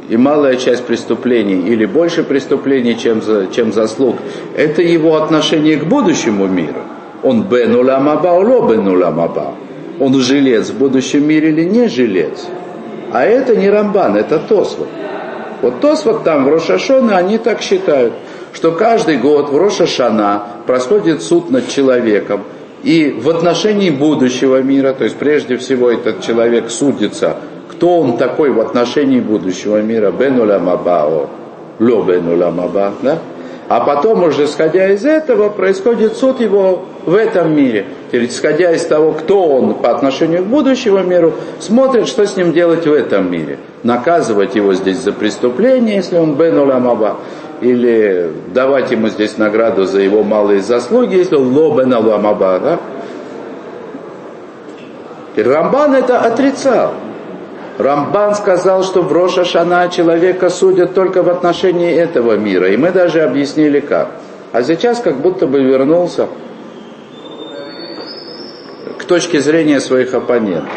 и 0.09 0.17
малая 0.17 0.57
часть 0.57 0.85
преступлений, 0.85 1.69
или 1.69 1.85
больше 1.85 2.23
преступлений, 2.23 2.97
чем, 2.97 3.23
за, 3.23 3.47
чем 3.49 3.73
заслуг, 3.73 4.17
это 4.57 4.83
его 4.83 5.17
отношение 5.17 5.77
к 5.77 5.85
будущему 5.85 6.47
миру. 6.47 6.83
Он 7.23 7.43
бен 7.43 7.75
уламаба, 7.75 8.29
уло 8.29 8.69
бен. 8.69 8.87
Он 9.99 10.15
жилец 10.21 10.71
в 10.71 10.79
будущем 10.79 11.27
мире 11.27 11.51
или 11.51 11.65
не 11.65 11.89
жилец. 11.89 12.47
А 13.13 13.25
это 13.25 13.57
не 13.57 13.71
Рамбан, 13.71 14.17
это 14.17 14.39
Тосвот. 14.39 14.89
Вот 15.63 15.81
Тосвот 15.81 16.23
там 16.23 16.45
в 16.45 16.49
Рошашона 16.49 17.17
они 17.17 17.39
так 17.39 17.63
считают, 17.63 18.13
что 18.53 18.73
каждый 18.73 19.17
год 19.17 19.51
в 19.51 19.57
Рошашана 19.57 20.43
происходит 20.67 21.23
суд 21.23 21.51
над 21.51 21.69
человеком. 21.69 22.43
И 22.83 23.11
в 23.11 23.29
отношении 23.31 23.91
будущего 23.91 24.63
мира, 24.63 24.93
то 24.93 25.05
есть 25.05 25.17
прежде 25.17 25.57
всего 25.57 25.91
этот 25.91 26.21
человек 26.21 26.71
судится 26.71 27.39
кто 27.77 28.01
он 28.01 28.17
такой 28.17 28.51
в 28.51 28.61
отношении 28.61 29.21
будущего 29.21 29.83
мира, 29.83 30.11
Бенуля 30.11 30.59
Мабао, 30.59 31.29
Ло 31.79 32.03
Бенуля 32.03 32.51
Маба, 32.51 32.93
да? 33.03 33.19
А 33.69 33.81
потом 33.81 34.23
уже, 34.23 34.45
исходя 34.45 34.89
из 34.93 35.05
этого, 35.05 35.49
происходит 35.49 36.17
суд 36.17 36.41
его 36.41 36.85
в 37.05 37.15
этом 37.15 37.55
мире. 37.55 37.87
Теперь, 38.09 38.27
исходя 38.29 38.73
из 38.73 38.87
того, 38.87 39.13
кто 39.13 39.43
он 39.43 39.75
по 39.75 39.91
отношению 39.91 40.45
к 40.45 40.47
будущему 40.47 41.03
миру, 41.03 41.33
смотрит, 41.59 42.07
что 42.07 42.25
с 42.27 42.37
ним 42.37 42.53
делать 42.53 42.87
в 42.87 42.93
этом 42.93 43.31
мире. 43.31 43.59
Наказывать 43.83 44.55
его 44.55 44.73
здесь 44.75 44.99
за 44.99 45.13
преступление, 45.13 45.97
если 45.97 46.17
он 46.17 46.37
Бен 46.37 46.57
Маба, 46.81 47.17
или 47.61 48.31
давать 48.55 48.93
ему 48.93 49.09
здесь 49.09 49.37
награду 49.37 49.85
за 49.85 50.01
его 50.01 50.23
малые 50.23 50.61
заслуги, 50.61 51.17
если 51.17 51.35
он 51.35 51.53
Ло 51.53 51.77
Бен 51.77 51.91
Маба. 51.91 52.61
Да? 52.61 52.79
И 55.35 55.43
Рамбан 55.43 55.95
это 55.95 56.21
отрицал. 56.21 56.93
Рамбан 57.79 58.35
сказал, 58.35 58.83
что 58.83 59.03
в 59.03 59.13
Роша 59.13 59.45
Шана 59.45 59.89
человека 59.89 60.49
судят 60.49 60.95
только 60.95 61.23
в 61.23 61.29
отношении 61.29 61.93
этого 61.93 62.37
мира. 62.37 62.69
И 62.71 62.77
мы 62.77 62.91
даже 62.91 63.23
объяснили 63.23 63.81
как. 63.81 64.13
А 64.53 64.63
сейчас 64.63 65.01
как 65.01 65.17
будто 65.17 65.47
бы 65.47 65.63
вернулся 65.63 66.29
к 68.99 69.05
точке 69.05 69.41
зрения 69.41 69.81
своих 69.81 70.15
оппонентов. 70.15 70.73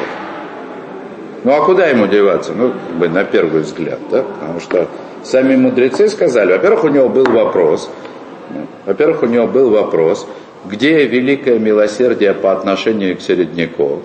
Ну 1.45 1.53
а 1.53 1.63
куда 1.63 1.88
ему 1.88 2.07
деваться? 2.07 2.51
Ну, 2.53 2.73
как 2.73 2.97
бы 2.97 3.07
на 3.07 3.23
первый 3.23 3.62
взгляд, 3.62 3.99
да? 4.12 4.23
Потому 4.23 4.59
что 4.59 4.88
сами 5.23 5.55
мудрецы 5.55 6.09
сказали, 6.09 6.51
во-первых, 6.51 6.83
у 6.83 6.89
него 6.89 7.07
был 7.07 7.25
вопрос, 7.25 7.89
во-первых, 8.85 9.23
у 9.23 9.25
него 9.27 9.47
был 9.47 9.69
вопрос, 9.69 10.27
где 10.65 11.05
великое 11.05 11.59
милосердие 11.59 12.33
по 12.33 12.51
отношению 12.51 13.15
к 13.15 13.21
середняку? 13.21 14.01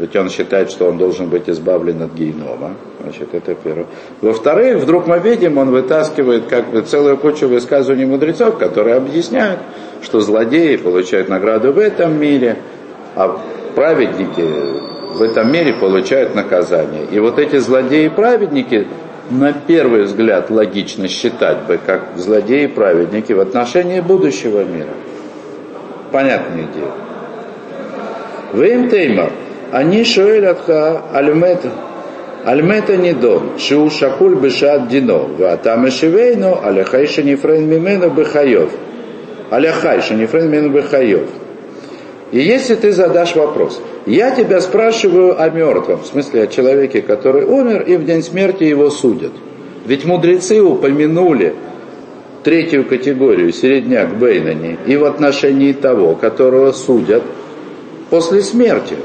Ведь 0.00 0.16
он 0.16 0.30
считает, 0.30 0.70
что 0.70 0.88
он 0.88 0.96
должен 0.96 1.28
быть 1.28 1.50
избавлен 1.50 2.00
от 2.00 2.14
генома. 2.14 2.74
Значит, 3.02 3.34
это 3.34 3.54
первое. 3.54 3.84
Во-вторых, 4.22 4.78
вдруг 4.78 5.06
мы 5.06 5.18
видим, 5.18 5.58
он 5.58 5.70
вытаскивает 5.70 6.46
как 6.46 6.70
бы 6.70 6.80
целую 6.80 7.18
кучу 7.18 7.46
высказываний 7.46 8.06
мудрецов, 8.06 8.56
которые 8.56 8.96
объясняют, 8.96 9.60
что 10.02 10.20
злодеи 10.20 10.76
получают 10.76 11.28
награду 11.28 11.74
в 11.74 11.78
этом 11.78 12.18
мире, 12.18 12.56
а 13.14 13.38
праведники 13.74 14.42
в 15.12 15.20
этом 15.20 15.52
мире 15.52 15.74
получают 15.74 16.34
наказание. 16.34 17.04
И 17.10 17.20
вот 17.20 17.38
эти 17.38 17.56
злодеи 17.58 18.06
и 18.06 18.08
праведники, 18.08 18.88
на 19.28 19.52
первый 19.52 20.04
взгляд, 20.04 20.48
логично 20.48 21.08
считать 21.08 21.66
бы, 21.66 21.78
как 21.84 22.16
злодеи 22.16 22.64
и 22.64 22.68
праведники 22.68 23.34
в 23.34 23.40
отношении 23.40 24.00
будущего 24.00 24.64
мира. 24.64 24.94
Понятное 26.10 26.68
дело. 26.74 26.92
Вы 28.54 28.68
им 28.68 28.88
теймар. 28.88 29.30
אני 29.73 30.05
שואל 30.05 30.47
אותך 30.47 30.73
על 31.11 31.33
מת, 31.33 31.65
על 32.43 32.61
מת 32.61 32.89
הנידון, 32.89 33.49
שהוא 33.57 33.89
שקול 33.89 34.33
בשעת 34.33 34.87
דינו, 34.87 35.27
ואתה 35.37 35.75
משיבנו 35.75 36.55
על 36.61 36.79
החי 36.79 37.07
שנפרד 37.07 37.59
ממנו 37.59 38.09
בחיוב. 38.09 38.75
על 39.51 39.65
החי 39.65 39.97
שנפרד 40.01 40.45
ממנו 40.45 40.73
בחיוב. 40.73 41.23
И 42.31 42.39
если 42.39 42.75
ты 42.75 42.91
задашь 42.91 43.35
вопрос, 43.35 43.79
я 44.05 44.31
тебя 44.31 44.59
спрашиваю 44.59 45.41
о 45.41 45.49
мертвом, 45.49 46.01
в 46.01 46.07
смысле 46.07 46.43
о 46.43 46.47
человеке, 46.47 47.01
который 47.01 47.45
умер, 47.45 47.83
и 47.83 47.95
в 47.97 48.05
день 48.05 48.23
смерти 48.23 48.63
его 48.63 48.89
судят. 48.89 49.31
Ведь 49.85 50.05
мудрецы 50.05 50.59
упомянули 50.59 51.53
третью 52.43 52.85
категорию, 52.85 53.53
середняк 53.53 54.17
Бейнани, 54.17 54.77
и 54.85 54.97
в 54.97 55.05
отношении 55.05 55.71
того, 55.73 56.15
которого 56.15 56.71
судят 56.71 57.23
после 58.09 58.41
смерти 58.41 58.95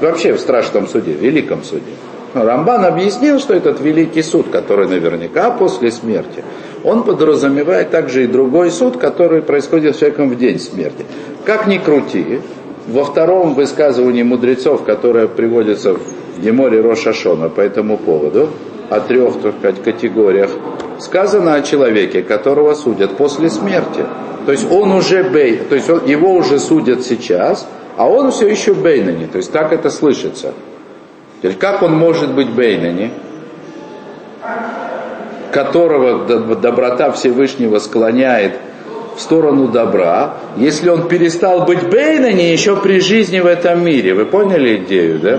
вообще 0.00 0.32
в 0.32 0.40
страшном 0.40 0.86
суде, 0.88 1.12
в 1.12 1.20
великом 1.20 1.62
суде. 1.62 1.92
Рамбан 2.34 2.84
объяснил, 2.84 3.40
что 3.40 3.54
этот 3.54 3.80
великий 3.80 4.22
суд, 4.22 4.46
который 4.50 4.86
наверняка 4.86 5.50
после 5.50 5.90
смерти, 5.90 6.44
он 6.84 7.02
подразумевает 7.02 7.90
также 7.90 8.24
и 8.24 8.26
другой 8.26 8.70
суд, 8.70 8.96
который 8.96 9.42
происходит 9.42 9.96
с 9.96 9.98
человеком 9.98 10.30
в 10.30 10.38
день 10.38 10.58
смерти. 10.60 11.04
Как 11.44 11.66
ни 11.66 11.78
крути, 11.78 12.40
во 12.86 13.04
втором 13.04 13.54
высказывании 13.54 14.22
мудрецов, 14.22 14.84
которое 14.84 15.26
приводится 15.26 15.94
в 15.94 16.00
Геморе 16.40 16.80
Рошашона 16.80 17.48
по 17.48 17.60
этому 17.60 17.98
поводу, 17.98 18.50
о 18.88 19.00
трех 19.00 19.40
так 19.40 19.54
сказать, 19.58 19.82
категориях, 19.82 20.50
сказано 20.98 21.54
о 21.54 21.62
человеке, 21.62 22.22
которого 22.22 22.74
судят 22.74 23.16
после 23.16 23.50
смерти. 23.50 24.04
То 24.46 24.52
есть 24.52 24.70
он 24.70 24.92
уже 24.92 25.22
бей, 25.28 25.56
то 25.68 25.74
есть 25.74 25.90
он, 25.90 26.06
его 26.06 26.32
уже 26.32 26.60
судят 26.60 27.02
сейчас– 27.02 27.66
а 28.00 28.06
он 28.08 28.30
все 28.30 28.48
еще 28.48 28.72
Бейнани, 28.72 29.26
то 29.26 29.36
есть 29.36 29.52
так 29.52 29.74
это 29.74 29.90
слышится. 29.90 30.54
Теперь 31.36 31.56
как 31.56 31.82
он 31.82 31.92
может 31.92 32.34
быть 32.34 32.48
Бейнани, 32.48 33.10
которого 35.52 36.56
доброта 36.56 37.10
Всевышнего 37.12 37.78
склоняет 37.78 38.54
в 39.16 39.20
сторону 39.20 39.68
добра, 39.68 40.36
если 40.56 40.88
он 40.88 41.08
перестал 41.08 41.66
быть 41.66 41.90
Бейнани 41.90 42.44
еще 42.44 42.74
при 42.76 43.00
жизни 43.00 43.40
в 43.40 43.46
этом 43.46 43.84
мире. 43.84 44.14
Вы 44.14 44.24
поняли 44.24 44.78
идею, 44.78 45.18
да? 45.18 45.38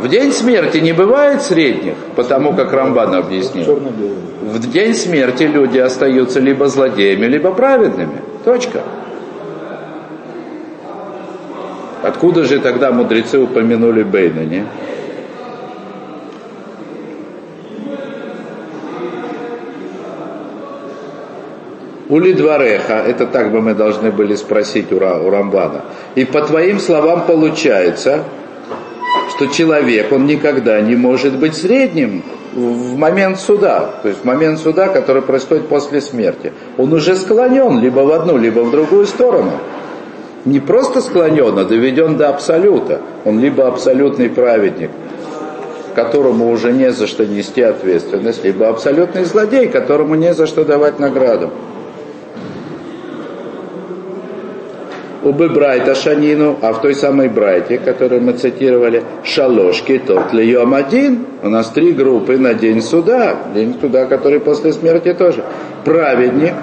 В 0.00 0.08
день 0.08 0.32
смерти 0.32 0.78
не 0.78 0.92
бывает 0.92 1.42
средних, 1.42 1.94
потому 2.16 2.54
как 2.54 2.72
Рамбан 2.72 3.14
объяснил. 3.14 3.80
В 4.42 4.70
день 4.72 4.94
смерти 4.94 5.44
люди 5.44 5.78
остаются 5.78 6.40
либо 6.40 6.66
злодеями, 6.66 7.26
либо 7.26 7.52
праведными. 7.52 8.22
Точка. 8.44 8.82
Откуда 12.02 12.44
же 12.44 12.60
тогда 12.60 12.92
мудрецы 12.92 13.38
упомянули 13.38 14.02
Бейнани? 14.02 14.64
Ули 22.08 22.32
двореха, 22.32 22.94
это 22.94 23.26
так 23.26 23.52
бы 23.52 23.60
мы 23.60 23.74
должны 23.74 24.10
были 24.10 24.34
спросить 24.34 24.90
у, 24.90 24.96
у 24.96 25.30
Рамбана. 25.30 25.82
И 26.16 26.24
по 26.24 26.40
твоим 26.42 26.80
словам 26.80 27.24
получается, 27.24 28.24
что 29.28 29.46
человек, 29.46 30.10
он 30.10 30.26
никогда 30.26 30.80
не 30.80 30.96
может 30.96 31.38
быть 31.38 31.54
средним 31.54 32.24
в 32.52 32.96
момент 32.96 33.38
суда, 33.38 33.90
то 34.02 34.08
есть 34.08 34.22
в 34.22 34.24
момент 34.24 34.58
суда, 34.58 34.88
который 34.88 35.22
происходит 35.22 35.68
после 35.68 36.00
смерти. 36.00 36.52
Он 36.78 36.92
уже 36.92 37.14
склонен 37.14 37.78
либо 37.78 38.00
в 38.00 38.10
одну, 38.10 38.38
либо 38.38 38.60
в 38.60 38.72
другую 38.72 39.06
сторону 39.06 39.52
не 40.44 40.60
просто 40.60 41.00
склонен, 41.00 41.58
а 41.58 41.64
доведен 41.64 42.16
до 42.16 42.28
абсолюта. 42.28 43.00
Он 43.24 43.40
либо 43.40 43.66
абсолютный 43.66 44.28
праведник, 44.28 44.90
которому 45.94 46.50
уже 46.50 46.72
не 46.72 46.92
за 46.92 47.06
что 47.06 47.26
нести 47.26 47.62
ответственность, 47.62 48.44
либо 48.44 48.68
абсолютный 48.68 49.24
злодей, 49.24 49.68
которому 49.68 50.14
не 50.14 50.32
за 50.34 50.46
что 50.46 50.64
давать 50.64 50.98
награду. 50.98 51.50
Убы 55.22 55.50
Брайта 55.50 55.94
Шанину, 55.94 56.56
а 56.62 56.72
в 56.72 56.80
той 56.80 56.94
самой 56.94 57.28
Брайте, 57.28 57.76
которую 57.76 58.22
мы 58.22 58.32
цитировали, 58.32 59.04
Шалошки, 59.22 59.98
тот 59.98 60.32
ли 60.32 60.54
один, 60.54 61.26
у 61.42 61.50
нас 61.50 61.68
три 61.68 61.92
группы 61.92 62.38
на 62.38 62.54
день 62.54 62.80
суда, 62.80 63.36
день 63.54 63.76
суда, 63.78 64.06
который 64.06 64.40
после 64.40 64.72
смерти 64.72 65.12
тоже. 65.12 65.44
Праведник, 65.84 66.54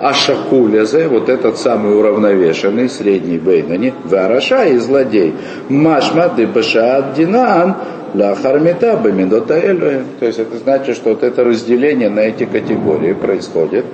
Ашакулезе, 0.00 1.08
вот 1.08 1.28
этот 1.28 1.58
самый 1.58 1.98
уравновешенный, 1.98 2.88
средний 2.88 3.38
Бейнани, 3.38 3.94
Вараша 4.04 4.64
и 4.64 4.76
злодей. 4.76 5.34
Машма 5.68 6.30
де 6.36 6.46
Башаат 6.46 7.14
Динан, 7.14 7.76
Ла 8.14 8.34
Хармита 8.34 8.96
То 8.96 10.26
есть 10.26 10.38
это 10.38 10.58
значит, 10.58 10.96
что 10.96 11.10
вот 11.10 11.22
это 11.22 11.44
разделение 11.44 12.08
на 12.08 12.20
эти 12.20 12.44
категории 12.44 13.12
происходит 13.14 13.84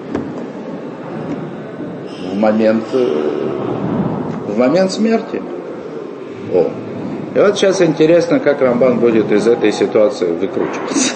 в 2.32 2.38
момент, 2.38 2.84
э, 2.92 3.06
в 4.48 4.58
момент 4.58 4.92
смерти. 4.92 5.42
О. 6.52 6.70
И 7.34 7.38
вот 7.38 7.56
сейчас 7.56 7.80
интересно, 7.80 8.40
как 8.40 8.60
Рамбан 8.60 8.98
будет 8.98 9.32
из 9.32 9.46
этой 9.46 9.72
ситуации 9.72 10.26
выкручиваться. 10.32 11.14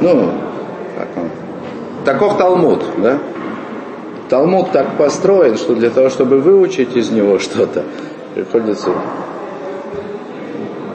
Ну, 0.00 0.32
так 0.96 1.08
он. 1.16 1.30
Таков 2.04 2.36
Талмуд, 2.38 2.82
да? 2.98 3.18
Талмуд 4.28 4.72
так 4.72 4.96
построен, 4.96 5.56
что 5.56 5.74
для 5.74 5.90
того, 5.90 6.08
чтобы 6.10 6.38
выучить 6.38 6.96
из 6.96 7.10
него 7.10 7.38
что-то, 7.38 7.84
приходится 8.34 8.90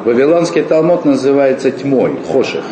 Вавилонский 0.04 0.64
Талмуд 0.64 1.06
называется 1.06 1.72
тьмой, 1.72 2.18
хоших. 2.32 2.64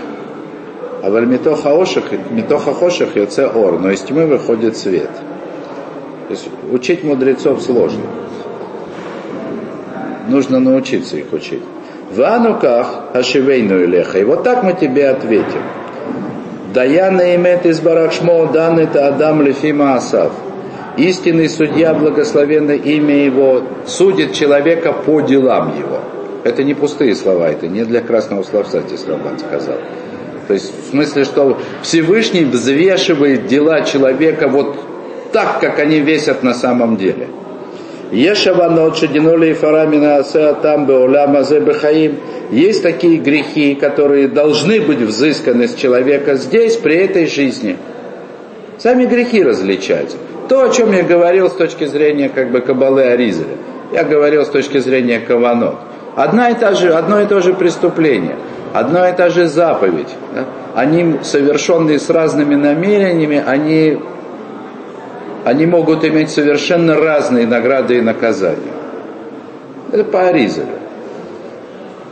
А 1.04 1.10
вальмитоха 1.10 1.80
оших, 1.80 2.06
митоха 2.32 2.74
хоших 2.74 3.16
яце 3.16 3.48
ор, 3.48 3.80
но 3.80 3.92
из 3.92 4.02
тьмы 4.02 4.26
выходит 4.26 4.76
свет. 4.76 5.12
То 6.28 6.34
есть 6.34 6.50
учить 6.72 7.04
мудрецов 7.04 7.62
сложно. 7.62 8.02
Нужно 10.28 10.60
научиться 10.60 11.18
их 11.18 11.32
учить. 11.32 11.62
В 12.12 12.22
ануках 12.22 13.04
ашивейну 13.14 13.84
илеха. 13.84 14.20
И 14.20 14.24
вот 14.24 14.44
так 14.44 14.64
мы 14.64 14.74
тебе 14.74 15.10
ответим. 15.10 15.62
Даяна 16.74 17.36
имет 17.36 17.66
из 17.66 17.80
барахшмо 17.80 18.48
данный-то 18.48 19.08
Адам 19.08 19.42
Лефима 19.42 19.96
Асав. 19.96 20.32
Истинный 21.00 21.48
судья, 21.48 21.94
благословенное 21.94 22.76
имя 22.76 23.24
его, 23.24 23.64
судит 23.88 24.34
человека 24.34 24.92
по 24.92 25.22
делам 25.22 25.80
его. 25.80 26.02
Это 26.44 26.62
не 26.66 26.74
пустые 26.74 27.16
слова, 27.16 27.50
это 27.50 27.68
не 27.68 27.86
для 27.86 28.02
красного 28.02 28.44
словца 28.44 28.82
здесь 28.82 29.06
Рамбан 29.08 29.40
сказал. 29.40 29.78
То 30.50 30.54
есть 30.54 30.74
в 30.84 30.90
смысле, 30.90 31.24
что 31.24 31.58
Всевышний 31.84 32.44
взвешивает 32.44 33.48
дела 33.48 33.82
человека 33.82 34.50
вот 34.50 34.76
так, 35.32 35.62
как 35.62 35.80
они 35.80 36.00
весят 36.00 36.44
на 36.44 36.54
самом 36.54 36.98
деле. 36.98 37.30
Ешаванот 38.12 38.98
шединули 38.98 39.52
и 39.52 39.54
фарамина 39.54 40.24
там 40.62 40.86
бехаим. 40.86 42.18
Есть 42.52 42.84
такие 42.84 43.20
грехи, 43.20 43.76
которые 43.76 44.28
должны 44.28 44.82
быть 44.82 45.00
взысканы 45.00 45.70
с 45.70 45.76
человека 45.76 46.36
здесь, 46.36 46.76
при 46.76 46.96
этой 46.96 47.26
жизни. 47.28 47.78
Сами 48.80 49.06
грехи 49.06 49.44
различаются. 49.44 50.18
То, 50.50 50.64
о 50.64 50.70
чем 50.70 50.92
я 50.92 51.04
говорил 51.04 51.50
с 51.50 51.54
точки 51.54 51.86
зрения 51.86 52.28
как 52.28 52.50
бы 52.50 52.62
Кабалы 52.62 53.04
Аризеля, 53.04 53.56
я 53.94 54.04
говорил 54.04 54.44
с 54.44 54.50
точки 54.50 54.80
зрения 54.80 55.20
Каванот. 55.20 55.76
Одна 56.16 56.50
и 56.50 56.56
та 56.56 56.74
же, 56.74 56.92
одно 56.92 57.22
и 57.22 57.28
то 57.28 57.40
же 57.40 57.54
преступление, 57.54 58.36
одна 58.74 59.10
и 59.10 59.16
та 59.16 59.30
же 59.30 59.48
заповедь. 59.48 60.10
Да? 60.34 60.46
Они, 60.76 61.20
совершенные 61.22 62.00
с 62.00 62.10
разными 62.10 62.56
намерениями, 62.56 63.42
они 63.46 64.00
они 65.46 65.66
могут 65.66 66.04
иметь 66.04 66.32
совершенно 66.32 66.96
разные 66.96 67.48
награды 67.48 67.98
и 67.98 68.02
наказания. 68.02 68.74
Это 69.92 70.04
по 70.04 70.28
Аризалю. 70.28 70.68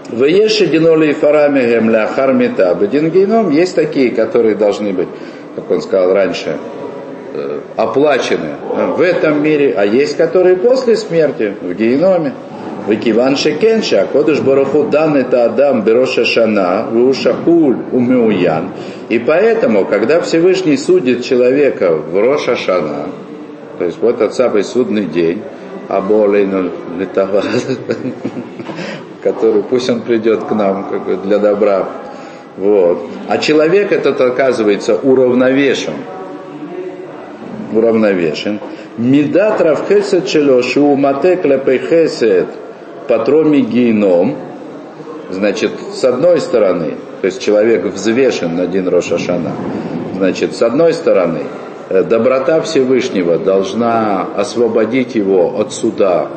В 0.10 0.24
Еше 0.24 0.68
Диноли 0.68 1.10
и 1.10 1.14
Фарами 1.14 1.60
Гемля 1.60 2.08
Хармита 2.08 2.78
есть 3.52 3.76
такие, 3.76 4.12
которые 4.12 4.56
должны 4.56 4.94
быть, 4.94 5.10
как 5.56 5.70
он 5.70 5.82
сказал 5.82 6.14
раньше, 6.14 6.58
оплачены 7.76 8.56
в 8.96 9.02
этом 9.02 9.44
мире, 9.44 9.74
а 9.78 9.86
есть 9.86 10.18
которые 10.18 10.56
после 10.56 10.96
смерти 10.96 11.56
в 11.62 11.74
геноме. 11.74 12.34
Викиван 12.88 13.36
Шекенша, 13.36 14.08
Кодыш 14.14 14.40
Бараху 14.40 14.84
дан 14.84 15.18
это 15.18 15.44
Адам 15.44 15.82
Бероша 15.82 16.24
Шана, 16.24 16.88
Вушакуль 16.90 17.76
Умеуян. 17.92 18.72
И 19.10 19.20
поэтому, 19.20 19.84
когда 19.84 20.22
Всевышний 20.22 20.78
судит 20.78 21.24
человека 21.26 21.92
в 21.92 22.18
Роша 22.18 22.56
Шана, 22.56 23.10
то 23.78 23.84
есть 23.84 23.98
вот 24.02 24.20
тот 24.20 24.34
самый 24.34 24.64
судный 24.64 25.06
день, 25.06 25.42
Аболейну 25.90 26.72
Литава, 26.98 27.44
который 29.22 29.64
пусть 29.64 29.90
он 29.90 30.02
придет 30.02 30.44
к 30.44 30.52
нам 30.52 30.88
для 31.26 31.40
добра. 31.40 31.88
Вот. 32.58 33.00
А 33.28 33.38
человек 33.38 33.92
этот 33.92 34.20
оказывается 34.20 34.96
уравновешен. 34.96 35.94
Уравновешен. 37.74 38.60
Медат 38.98 39.62
равхесет 39.62 40.26
челоши 40.26 40.80
умате 40.80 41.36
клепей 41.36 41.80
хесет 41.80 42.48
патроми 43.08 43.60
гейном, 43.60 44.36
значит, 45.30 45.72
с 45.94 46.04
одной 46.04 46.40
стороны, 46.40 46.96
то 47.22 47.28
есть 47.28 47.42
человек 47.42 47.86
взвешен 47.86 48.56
на 48.56 48.64
один 48.64 48.88
Рошашана, 48.88 49.52
значит, 50.16 50.56
с 50.56 50.62
одной 50.62 50.94
стороны, 50.94 51.42
э, 51.90 52.04
доброта 52.04 52.62
Всевышнего 52.62 53.38
должна 53.38 54.28
освободить 54.36 55.16
его 55.16 55.60
от 55.60 55.74
суда, 55.74 56.28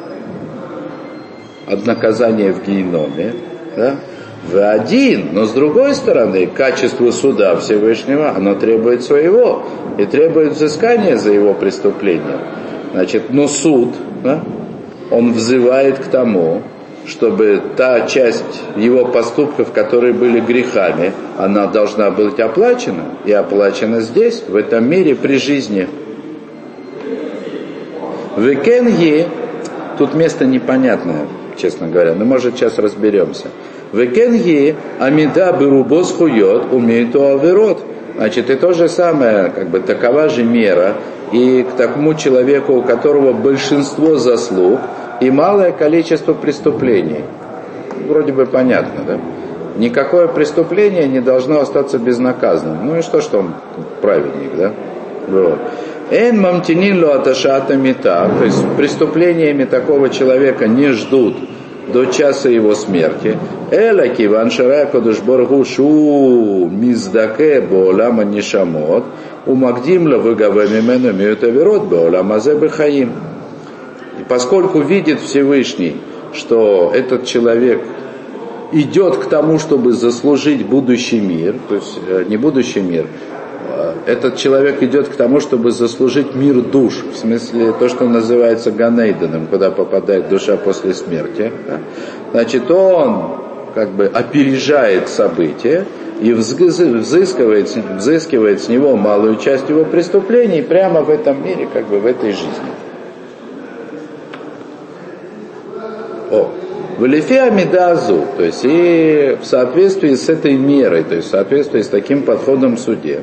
от 1.66 1.86
наказания 1.86 2.52
в 2.52 2.66
геноме, 2.66 3.34
да? 3.76 3.96
В 4.42 4.56
один, 4.56 5.30
но 5.32 5.44
с 5.44 5.52
другой 5.52 5.94
стороны, 5.94 6.46
качество 6.46 7.10
суда 7.10 7.56
Всевышнего, 7.56 8.30
оно 8.30 8.54
требует 8.54 9.02
своего 9.02 9.64
и 9.98 10.04
требует 10.06 10.52
взыскания 10.52 11.16
за 11.16 11.30
его 11.30 11.52
преступление. 11.54 12.38
Значит, 12.92 13.30
но 13.30 13.46
суд, 13.48 13.90
да, 14.24 14.42
он 15.10 15.32
взывает 15.32 15.98
к 15.98 16.04
тому, 16.04 16.62
чтобы 17.06 17.60
та 17.76 18.06
часть 18.06 18.62
его 18.76 19.04
поступков, 19.04 19.72
которые 19.72 20.12
были 20.12 20.40
грехами, 20.40 21.12
она 21.38 21.66
должна 21.66 22.10
быть 22.10 22.38
оплачена, 22.38 23.16
и 23.24 23.32
оплачена 23.32 24.00
здесь, 24.00 24.44
в 24.46 24.56
этом 24.56 24.88
мире, 24.88 25.14
при 25.14 25.36
жизни. 25.36 25.88
Векенги, 28.36 29.26
тут 29.98 30.14
место 30.14 30.46
непонятное, 30.46 31.26
честно 31.56 31.88
говоря, 31.88 32.14
но 32.14 32.24
может 32.24 32.56
сейчас 32.56 32.78
разберемся. 32.78 33.48
Векенги, 33.92 34.76
амида 34.98 35.52
берубос 35.58 36.12
хует, 36.12 36.72
умеет 36.72 37.14
аверот. 37.16 37.82
Значит, 38.16 38.50
и 38.50 38.54
то 38.54 38.72
же 38.72 38.88
самое, 38.88 39.50
как 39.50 39.68
бы 39.70 39.80
такова 39.80 40.28
же 40.28 40.44
мера, 40.44 40.94
и 41.32 41.62
к 41.62 41.76
такому 41.76 42.14
человеку, 42.14 42.74
у 42.74 42.82
которого 42.82 43.32
большинство 43.32 44.16
заслуг 44.16 44.80
и 45.20 45.30
малое 45.30 45.72
количество 45.72 46.34
преступлений. 46.34 47.24
Вроде 48.08 48.32
бы 48.32 48.46
понятно, 48.46 49.04
да? 49.06 49.18
Никакое 49.76 50.26
преступление 50.26 51.06
не 51.06 51.20
должно 51.20 51.60
остаться 51.60 51.98
безнаказанным. 51.98 52.86
Ну 52.86 52.98
и 52.98 53.02
что, 53.02 53.20
что 53.20 53.38
он 53.38 53.54
праведник, 54.02 54.56
да? 54.56 54.72
Вот. 55.28 55.58
Эн 56.10 56.40
мамтинин 56.40 57.04
аташата 57.04 57.76
мета, 57.76 58.28
то 58.38 58.44
есть 58.44 58.62
преступлениями 58.76 59.64
такого 59.64 60.10
человека 60.10 60.66
не 60.66 60.88
ждут 60.88 61.36
до 61.92 62.06
часа 62.06 62.48
его 62.48 62.74
смерти. 62.74 63.38
Эла 63.70 64.08
киван 64.08 64.50
шаракодуш 64.50 65.20
боргу 65.20 65.64
шу 65.64 66.68
миздаке 66.70 67.60
боолама 67.60 68.24
нишамот, 68.24 69.04
у 69.46 69.54
Магдимла 69.54 70.18
выгавамимену 70.18 71.12
миютаверот 71.12 71.84
боолама 71.84 72.40
хаим. 72.70 73.12
И 74.18 74.22
поскольку 74.28 74.80
видит 74.80 75.20
Всевышний, 75.20 75.96
что 76.32 76.92
этот 76.94 77.24
человек 77.26 77.80
идет 78.72 79.16
к 79.16 79.24
тому, 79.28 79.58
чтобы 79.58 79.92
заслужить 79.92 80.66
будущий 80.66 81.20
мир, 81.20 81.56
то 81.68 81.74
есть 81.76 81.98
э, 82.06 82.24
не 82.28 82.36
будущий 82.36 82.80
мир, 82.80 83.06
этот 84.06 84.36
человек 84.36 84.82
идет 84.82 85.08
к 85.08 85.16
тому, 85.16 85.40
чтобы 85.40 85.70
заслужить 85.70 86.34
мир 86.34 86.60
душ, 86.60 87.02
в 87.12 87.16
смысле 87.16 87.72
то, 87.78 87.88
что 87.88 88.08
называется 88.08 88.70
Ганейденом, 88.70 89.46
куда 89.46 89.70
попадает 89.70 90.28
душа 90.28 90.56
после 90.56 90.94
смерти. 90.94 91.52
Значит, 92.32 92.70
он 92.70 93.40
как 93.74 93.90
бы 93.90 94.06
опережает 94.06 95.08
события 95.08 95.84
и 96.20 96.32
взыскивает, 96.32 97.68
взыскивает 97.98 98.60
с 98.60 98.68
него 98.68 98.96
малую 98.96 99.36
часть 99.36 99.68
его 99.68 99.84
преступлений 99.84 100.62
прямо 100.62 101.02
в 101.02 101.10
этом 101.10 101.42
мире, 101.44 101.68
как 101.72 101.86
бы 101.86 101.98
в 101.98 102.06
этой 102.06 102.32
жизни. 102.32 102.70
О, 106.30 106.50
в 106.98 107.06
Лифе 107.06 107.40
Амидазу, 107.40 108.26
то 108.36 108.44
есть 108.44 108.60
и 108.62 109.38
в 109.40 109.46
соответствии 109.46 110.14
с 110.14 110.28
этой 110.28 110.54
мерой, 110.54 111.02
то 111.02 111.14
есть 111.14 111.28
в 111.28 111.30
соответствии 111.30 111.80
с 111.80 111.88
таким 111.88 112.22
подходом 112.22 112.76
в 112.76 112.80
суде, 112.80 113.22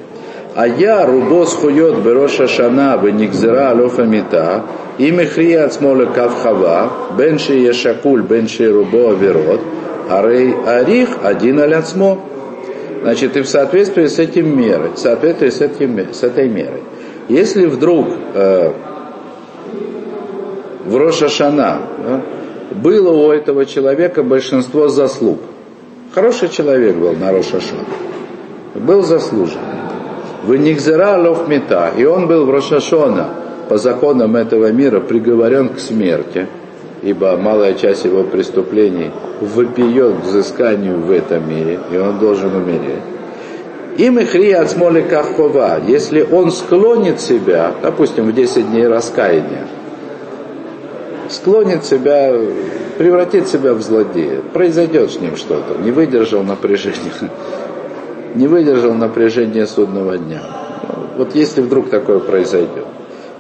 а 0.58 0.68
я 0.68 1.06
рубос 1.06 1.54
хует 1.54 2.00
бероша 2.00 2.48
шана 2.48 2.98
веникзера 2.98 3.70
алофа 3.70 4.06
мита, 4.06 4.64
и 4.98 5.12
мехрия 5.12 5.66
от 5.66 5.74
смола 5.74 6.06
кавхава, 6.06 6.92
бенши 7.16 7.54
ешакуль, 7.54 8.24
бенши 8.24 8.68
рубо 8.72 9.12
аверот, 9.12 9.62
арей 10.10 10.56
арих 10.66 11.10
один 11.22 11.60
аляцмо. 11.60 12.22
Значит, 13.04 13.38
и 13.38 13.42
в 13.42 13.48
соответствии 13.48 14.08
с 14.08 14.18
этим 14.18 14.60
мерой, 14.60 14.94
в 14.96 14.98
соответствии 14.98 15.52
с, 15.52 15.62
этим, 15.62 16.12
с 16.12 16.24
этой 16.24 16.50
мерой. 16.50 16.82
Если 17.30 17.68
вдруг 17.68 18.08
э, 18.34 18.72
в 20.86 20.98
Рошашана 20.98 21.82
да, 22.04 22.22
было 22.72 23.12
у 23.12 23.32
этого 23.32 23.68
человека 23.68 24.24
большинство 24.24 24.88
заслуг. 24.88 25.38
Хороший 26.16 26.50
человек 26.50 26.96
был 26.96 27.14
на 27.14 27.32
Рошашан. 27.32 27.86
Был 28.74 29.04
заслужен. 29.04 29.60
В 30.48 30.56
Нигзера 30.56 31.18
Лофмета, 31.18 31.92
и 31.98 32.06
он 32.06 32.28
был 32.28 32.46
в 32.46 32.50
Рошашона 32.50 33.28
по 33.68 33.78
законам 33.78 34.38
этого 34.38 34.72
мира 34.72 35.02
приговорен 35.02 35.68
к 35.68 35.78
смерти, 35.78 36.48
ибо 37.02 37.36
малая 37.36 37.74
часть 37.74 38.06
его 38.06 38.24
преступлений 38.24 39.12
вопиет 39.42 40.16
к 40.16 40.24
взысканию 40.24 41.02
в 41.02 41.12
этом 41.12 41.50
мире, 41.50 41.82
и 41.92 41.98
он 41.98 42.20
должен 42.20 42.56
умереть. 42.56 43.04
Им 43.98 44.20
их 44.20 44.34
от 44.58 44.72
смоли 44.72 45.02
кахова, 45.02 45.82
если 45.86 46.22
он 46.22 46.50
склонит 46.54 47.20
себя, 47.20 47.74
допустим, 47.82 48.28
в 48.28 48.34
10 48.34 48.70
дней 48.70 48.88
раскаяния, 48.88 49.68
склонит 51.30 51.84
себя, 51.84 52.34
превратит 52.98 53.50
себя 53.50 53.74
в 53.74 53.82
злодея. 53.82 54.40
Произойдет 54.54 55.12
с 55.12 55.20
ним 55.20 55.36
что-то. 55.36 55.78
Не 55.84 55.92
выдержал 55.92 56.44
напряжения. 56.44 56.96
Не 58.36 58.48
выдержал 58.48 58.94
напряжения 58.94 59.66
судного 59.66 60.18
дня. 60.18 60.42
Вот 61.18 61.36
если 61.36 61.62
вдруг 61.62 61.90
такое 61.90 62.20
произойдет. 62.20 62.86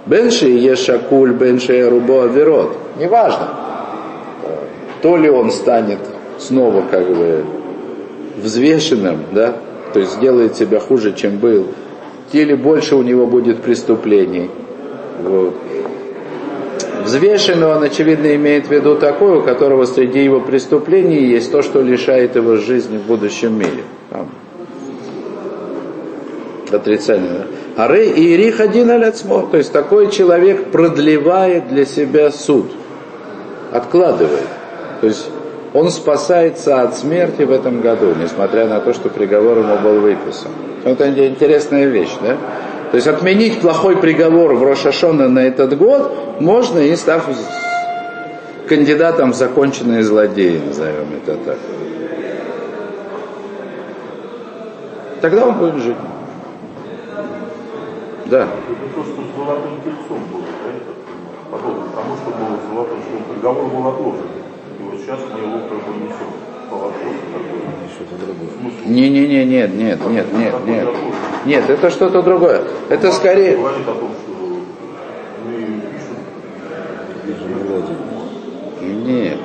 Бенши 0.05 0.47
ешакуль, 0.47 1.33
бенши 1.33 1.87
рубо 1.89 2.23
аверот. 2.23 2.75
Неважно. 2.97 3.49
То 5.01 5.17
ли 5.17 5.29
он 5.29 5.51
станет 5.51 5.99
снова 6.39 6.83
как 6.89 7.07
бы 7.07 7.43
взвешенным, 8.37 9.19
да, 9.31 9.55
то 9.93 9.99
есть 9.99 10.13
сделает 10.13 10.55
себя 10.55 10.79
хуже, 10.79 11.13
чем 11.13 11.37
был, 11.37 11.67
или 12.31 12.53
больше 12.53 12.95
у 12.95 13.03
него 13.03 13.25
будет 13.25 13.61
преступлений. 13.61 14.49
Вот. 15.21 15.55
Взвешенный 17.03 17.67
он, 17.67 17.83
очевидно, 17.83 18.35
имеет 18.35 18.67
в 18.67 18.71
виду 18.71 18.95
такой, 18.95 19.37
у 19.37 19.41
которого 19.41 19.85
среди 19.85 20.23
его 20.23 20.41
преступлений 20.41 21.25
есть 21.25 21.51
то, 21.51 21.61
что 21.61 21.81
лишает 21.81 22.35
его 22.35 22.57
жизни 22.57 22.97
в 22.97 23.03
будущем 23.03 23.57
мире. 23.57 23.83
Там. 24.09 24.27
Отрицание. 26.71 27.47
Ары 27.75 28.07
и 28.07 28.33
ирих 28.33 28.59
один 28.59 28.89
аляцмо. 28.91 29.47
То 29.49 29.57
есть 29.57 29.71
такой 29.71 30.11
человек 30.11 30.71
продлевает 30.71 31.69
для 31.69 31.85
себя 31.85 32.31
суд. 32.31 32.71
Откладывает. 33.71 34.47
То 35.01 35.07
есть 35.07 35.29
он 35.73 35.91
спасается 35.91 36.81
от 36.81 36.95
смерти 36.95 37.43
в 37.43 37.51
этом 37.51 37.81
году, 37.81 38.13
несмотря 38.21 38.67
на 38.67 38.79
то, 38.79 38.93
что 38.93 39.09
приговор 39.09 39.59
ему 39.59 39.77
был 39.77 39.99
выписан. 39.99 40.51
Это 40.83 41.09
интересная 41.09 41.85
вещь, 41.85 42.15
да? 42.21 42.37
То 42.91 42.95
есть 42.95 43.07
отменить 43.07 43.59
плохой 43.59 43.97
приговор 43.97 44.55
в 44.55 44.63
Рошашона 44.63 45.27
на 45.27 45.39
этот 45.39 45.77
год 45.77 46.39
можно 46.39 46.79
и 46.79 46.95
став 46.95 47.27
кандидатом 48.67 49.33
в 49.33 49.35
законченные 49.35 50.03
злодеи, 50.03 50.61
назовем 50.65 51.07
это 51.21 51.37
так. 51.37 51.57
Тогда 55.21 55.47
он 55.47 55.57
будет 55.57 55.83
жить. 55.83 55.95
Да. 58.29 58.43
Это 58.43 58.93
то, 58.93 59.03
что 59.03 59.21
с 59.21 59.35
золотым 59.37 59.81
тельцом 59.83 60.19
было, 60.31 60.43
да, 60.43 60.97
подобно 61.49 61.83
тому, 61.95 62.15
что 62.17 62.31
было 62.31 62.57
с 62.57 62.69
золотым, 62.69 62.97
что 62.99 63.33
приговор 63.33 63.65
был 63.67 63.87
отложен. 63.87 64.27
И 64.79 64.83
вот 64.83 64.99
сейчас 64.99 65.19
мы 65.33 65.39
его 65.39 65.59
как 65.69 65.77
бы 65.77 66.03
несем 66.03 66.27
по 66.69 66.75
вопросу 66.75 67.15
Не, 68.85 69.09
не, 69.09 69.27
не, 69.27 69.45
нет, 69.45 69.73
нет, 69.73 69.99
нет, 70.05 70.33
нет, 70.33 70.53
нет. 70.65 70.87
Нет, 71.45 71.69
это 71.69 71.89
что-то 71.89 72.21
другое. 72.21 72.63
Это 72.89 73.11
скорее. 73.13 73.57
Нет. 78.81 79.37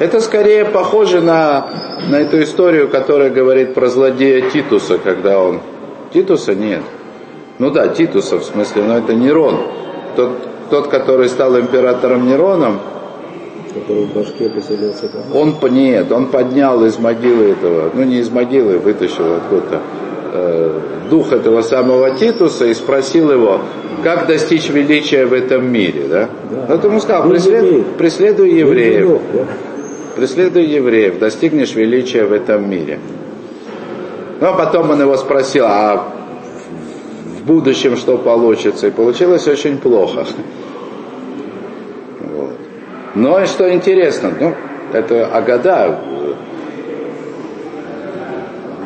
Это 0.00 0.20
скорее 0.20 0.64
похоже 0.64 1.20
на, 1.20 1.68
на 2.08 2.16
эту 2.16 2.42
историю, 2.42 2.88
которая 2.88 3.30
говорит 3.30 3.74
про 3.74 3.86
злодея 3.88 4.50
Титуса, 4.50 4.98
когда 4.98 5.38
он... 5.40 5.60
Титуса 6.12 6.54
нет. 6.54 6.82
Ну 7.60 7.70
да, 7.70 7.88
Титуса 7.88 8.38
в 8.38 8.44
смысле, 8.44 8.84
но 8.84 8.96
это 8.96 9.14
Нерон. 9.14 9.58
Тот, 10.16 10.30
тот 10.70 10.88
который 10.88 11.28
стал 11.28 11.60
императором 11.60 12.26
Нероном, 12.26 12.80
который 13.74 14.06
в 14.06 14.14
башке 14.14 14.48
поселился 14.48 15.08
там? 15.08 15.36
Он, 15.36 15.54
нет, 15.70 16.10
он 16.10 16.28
поднял 16.28 16.82
из 16.86 16.98
могилы 16.98 17.50
этого, 17.50 17.90
ну 17.92 18.02
не 18.02 18.20
из 18.20 18.30
могилы, 18.30 18.78
вытащил 18.78 19.34
откуда-то 19.34 19.80
э, 20.32 20.80
дух 21.10 21.32
этого 21.32 21.60
самого 21.60 22.12
Титуса 22.12 22.64
и 22.64 22.72
спросил 22.72 23.30
его, 23.30 23.60
как 24.02 24.26
достичь 24.26 24.70
величия 24.70 25.26
в 25.26 25.34
этом 25.34 25.70
мире, 25.70 26.04
да? 26.08 26.30
да. 26.50 26.74
Вот 26.74 26.82
ему 26.82 26.98
сказал, 26.98 27.28
преслед, 27.28 27.86
преследуй 27.98 28.52
евреев, 28.52 29.00
евреев 29.02 29.20
да? 29.34 29.46
преследуй 30.16 30.64
евреев, 30.64 31.18
достигнешь 31.18 31.74
величия 31.74 32.24
в 32.24 32.32
этом 32.32 32.70
мире. 32.70 32.98
Ну 34.40 34.46
а 34.46 34.54
потом 34.54 34.88
он 34.88 35.02
его 35.02 35.18
спросил, 35.18 35.66
а 35.66 36.19
в 37.40 37.46
будущем 37.46 37.96
что 37.96 38.18
получится. 38.18 38.88
И 38.88 38.90
получилось 38.90 39.46
очень 39.48 39.78
плохо. 39.78 40.26
Вот. 42.20 42.52
Но 43.14 43.40
и 43.40 43.46
что 43.46 43.72
интересно, 43.72 44.32
ну, 44.38 44.54
это 44.92 45.26
Агада, 45.26 45.98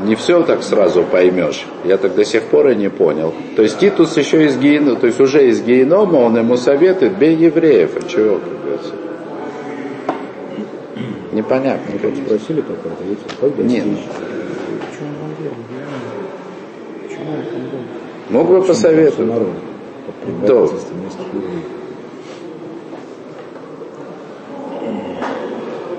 не 0.04 0.14
все 0.14 0.42
так 0.42 0.62
сразу 0.62 1.02
поймешь. 1.02 1.66
Я 1.84 1.96
так 1.96 2.14
до 2.14 2.24
сих 2.24 2.44
пор 2.44 2.68
и 2.68 2.76
не 2.76 2.90
понял. 2.90 3.34
То 3.56 3.62
есть 3.62 3.78
Титус 3.78 4.16
еще 4.16 4.44
из 4.44 4.56
генома, 4.58 4.96
то 4.96 5.06
есть 5.06 5.20
уже 5.20 5.48
из 5.48 5.62
генома, 5.62 6.16
он 6.16 6.36
ему 6.36 6.56
советует, 6.56 7.16
бей 7.16 7.34
евреев. 7.34 7.96
А 7.96 8.08
чего, 8.08 8.38
как 8.38 8.62
говорится? 8.62 8.92
Непонятно. 11.32 11.94
Вы 12.02 12.16
спросили 12.16 12.60
как 12.60 12.76
это? 12.84 13.62
Нет. 13.62 13.84
Мог 18.30 18.48
бы 18.48 18.62
посоветовать. 18.62 19.42
Да. 20.46 20.66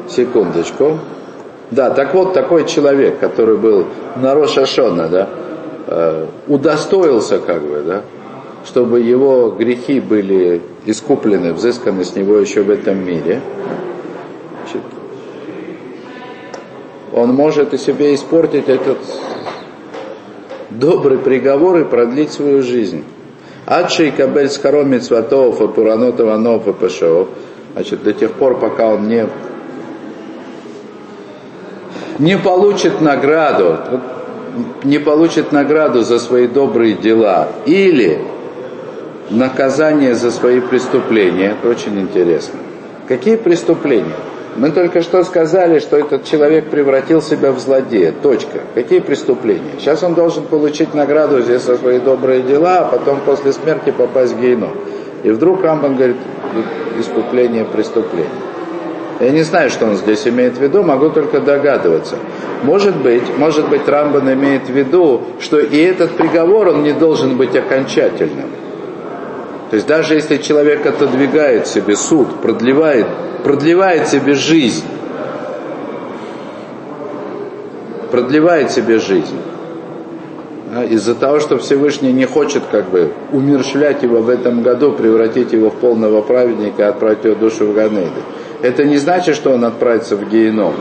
Секундочку. 0.09 0.99
Да, 1.71 1.89
так 1.89 2.13
вот, 2.13 2.33
такой 2.33 2.65
человек, 2.65 3.19
который 3.19 3.57
был 3.57 3.85
на 4.15 4.35
Рошашона, 4.35 5.07
да, 5.07 5.29
э, 5.87 6.27
удостоился 6.47 7.39
как 7.39 7.61
бы, 7.63 7.83
да, 7.85 8.01
чтобы 8.65 8.99
его 8.99 9.49
грехи 9.49 9.99
были 9.99 10.61
искуплены, 10.85 11.53
взысканы 11.53 12.05
с 12.05 12.15
него 12.15 12.37
еще 12.37 12.61
в 12.61 12.69
этом 12.69 13.03
мире. 13.03 13.41
Значит, 14.63 14.81
он 17.13 17.33
может 17.33 17.73
и 17.73 17.77
себе 17.77 18.13
испортить 18.13 18.69
этот 18.69 18.99
добрый 20.79 21.17
приговор 21.17 21.79
и 21.79 21.83
продлить 21.83 22.31
свою 22.31 22.61
жизнь. 22.61 23.03
Адши 23.65 24.11
кабель 24.11 24.49
скаромит 24.49 25.03
сватов 25.03 25.61
и 25.61 25.67
пуранотов 25.67 26.29
анов 26.29 26.67
и. 26.67 27.29
Значит, 27.73 28.03
до 28.03 28.13
тех 28.13 28.31
пор, 28.33 28.59
пока 28.59 28.87
он 28.87 29.07
не, 29.07 29.27
не 32.19 32.37
получит 32.37 33.01
награду, 33.01 33.77
не 34.83 34.99
получит 34.99 35.51
награду 35.51 36.01
за 36.03 36.19
свои 36.19 36.47
добрые 36.47 36.93
дела 36.93 37.49
или 37.65 38.19
наказание 39.29 40.15
за 40.15 40.31
свои 40.31 40.61
преступления. 40.61 41.55
Это 41.59 41.69
очень 41.69 41.99
интересно. 41.99 42.59
Какие 43.07 43.35
преступления? 43.35 44.15
Мы 44.55 44.71
только 44.71 45.01
что 45.01 45.23
сказали, 45.23 45.79
что 45.79 45.97
этот 45.97 46.23
человек 46.23 46.69
превратил 46.69 47.21
себя 47.21 47.51
в 47.51 47.59
злодея. 47.59 48.13
Точка. 48.13 48.61
Какие 48.73 48.99
преступления? 48.99 49.73
Сейчас 49.79 50.01
он 50.01 50.13
должен 50.13 50.45
получить 50.45 50.93
награду 50.93 51.41
здесь 51.41 51.63
за 51.63 51.75
свои 51.77 51.99
добрые 51.99 52.41
дела, 52.41 52.79
а 52.79 52.85
потом 52.85 53.19
после 53.25 53.51
смерти 53.51 53.91
попасть 53.91 54.33
в 54.33 54.39
гейну. 54.39 54.69
И 55.23 55.29
вдруг 55.29 55.61
Рамбан 55.61 55.95
говорит, 55.97 56.17
искупление 56.97 57.65
преступления. 57.65 58.29
Я 59.19 59.31
не 59.31 59.43
знаю, 59.43 59.69
что 59.69 59.85
он 59.85 59.95
здесь 59.95 60.25
имеет 60.27 60.57
в 60.57 60.61
виду, 60.61 60.83
могу 60.83 61.09
только 61.09 61.41
догадываться. 61.41 62.15
Может 62.63 62.95
быть, 62.97 63.23
может 63.37 63.67
быть, 63.69 63.87
Рамбан 63.87 64.31
имеет 64.33 64.67
в 64.67 64.71
виду, 64.71 65.21
что 65.39 65.59
и 65.59 65.77
этот 65.77 66.11
приговор, 66.11 66.69
он 66.69 66.83
не 66.83 66.93
должен 66.93 67.37
быть 67.37 67.55
окончательным. 67.55 68.49
То 69.69 69.75
есть 69.75 69.87
даже 69.87 70.13
если 70.13 70.37
человек 70.37 70.85
отодвигает 70.85 71.67
себе 71.67 71.95
суд, 71.95 72.41
продлевает, 72.41 73.07
продлевает 73.43 74.07
себе 74.07 74.33
жизнь, 74.33 74.85
продлевает 78.11 78.71
себе 78.71 78.99
жизнь, 78.99 79.37
из-за 80.89 81.15
того, 81.15 81.39
что 81.39 81.57
Всевышний 81.57 82.11
не 82.11 82.25
хочет 82.25 82.63
как 82.69 82.89
бы 82.89 83.11
умершвлять 83.31 84.03
его 84.03 84.21
в 84.21 84.29
этом 84.29 84.61
году, 84.61 84.91
превратить 84.91 85.53
его 85.53 85.69
в 85.69 85.75
полного 85.75 86.21
праведника 86.21 86.83
и 86.83 86.85
отправить 86.85 87.23
его 87.23 87.35
душу 87.35 87.65
в 87.65 87.73
Ганейды. 87.73 88.21
Это 88.61 88.83
не 88.83 88.97
значит, 88.97 89.35
что 89.35 89.51
он 89.51 89.63
отправится 89.63 90.15
в 90.15 90.29
геном. 90.29 90.73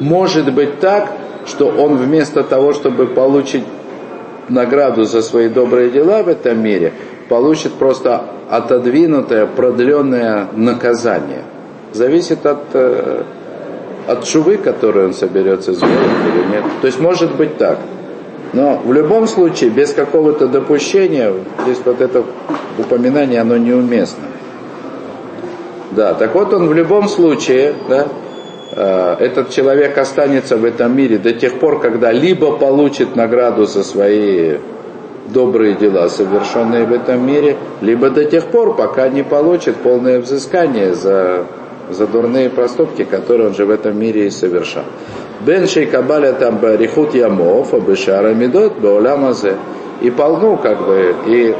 Может 0.00 0.52
быть 0.52 0.80
так, 0.80 1.12
что 1.46 1.68
он 1.68 1.96
вместо 1.96 2.42
того, 2.42 2.72
чтобы 2.72 3.06
получить 3.06 3.64
награду 4.48 5.04
за 5.04 5.22
свои 5.22 5.48
добрые 5.48 5.90
дела 5.90 6.22
в 6.22 6.28
этом 6.28 6.62
мире, 6.62 6.92
получит 7.28 7.74
просто 7.74 8.24
отодвинутое, 8.50 9.46
продленное 9.46 10.48
наказание. 10.54 11.42
Зависит 11.92 12.44
от, 12.46 12.62
э, 12.72 13.22
от 14.06 14.26
шувы, 14.26 14.56
которую 14.56 15.08
он 15.08 15.14
соберется 15.14 15.72
сделать 15.72 15.94
или 15.94 16.56
нет. 16.56 16.64
То 16.80 16.86
есть 16.86 16.98
может 16.98 17.36
быть 17.36 17.58
так. 17.58 17.78
Но 18.52 18.80
в 18.82 18.92
любом 18.92 19.26
случае, 19.26 19.70
без 19.70 19.92
какого-то 19.92 20.48
допущения, 20.48 21.32
здесь 21.64 21.78
вот 21.84 22.00
это 22.00 22.24
упоминание, 22.78 23.40
оно 23.40 23.56
неуместно. 23.56 24.24
Да, 25.90 26.14
так 26.14 26.34
вот 26.34 26.52
он 26.54 26.68
в 26.68 26.74
любом 26.74 27.08
случае, 27.08 27.74
да, 27.88 28.08
э, 28.72 29.16
этот 29.20 29.50
человек 29.50 29.96
останется 29.98 30.56
в 30.56 30.64
этом 30.64 30.96
мире 30.96 31.18
до 31.18 31.32
тех 31.32 31.58
пор, 31.58 31.80
когда 31.80 32.12
либо 32.12 32.56
получит 32.56 33.16
награду 33.16 33.66
за 33.66 33.82
свои 33.84 34.56
добрые 35.32 35.74
дела, 35.74 36.08
совершенные 36.08 36.86
в 36.86 36.92
этом 36.92 37.26
мире, 37.26 37.56
либо 37.80 38.10
до 38.10 38.24
тех 38.24 38.46
пор, 38.46 38.76
пока 38.76 39.08
не 39.08 39.22
получит 39.22 39.76
полное 39.76 40.20
взыскание 40.20 40.94
за, 40.94 41.44
за 41.90 42.06
дурные 42.06 42.50
проступки, 42.50 43.04
которые 43.04 43.48
он 43.48 43.54
же 43.54 43.64
в 43.64 43.70
этом 43.70 43.98
мире 43.98 44.26
и 44.26 44.30
совершал. 44.30 44.84
Бен 45.40 45.66
Шейкабаля 45.66 46.32
там 46.32 46.58
Рихут 46.62 47.14
Ямов, 47.14 47.72
Абышара 47.72 48.34
Медот, 48.34 48.78
Бауламазе. 48.78 49.56
И 50.00 50.10
полну, 50.10 50.56
как 50.56 50.86
бы, 50.86 51.14
и, 51.26 51.54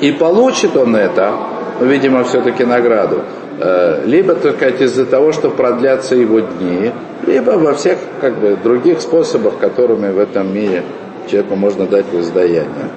и 0.00 0.12
получит 0.12 0.76
он 0.76 0.96
это, 0.96 1.32
ну, 1.78 1.86
видимо, 1.86 2.24
все-таки 2.24 2.64
награду, 2.64 3.20
э, 3.60 4.02
либо, 4.06 4.32
сказать, 4.32 4.80
из-за 4.80 5.04
того, 5.04 5.32
что 5.32 5.50
продлятся 5.50 6.14
его 6.14 6.40
дни, 6.40 6.90
либо 7.26 7.50
во 7.50 7.74
всех 7.74 7.98
как 8.22 8.38
бы, 8.38 8.56
других 8.62 9.02
способах, 9.02 9.58
которыми 9.60 10.10
в 10.10 10.18
этом 10.18 10.54
мире 10.54 10.84
человеку 11.30 11.56
можно 11.56 11.86
дать 11.86 12.06
воздаяние. 12.12 12.88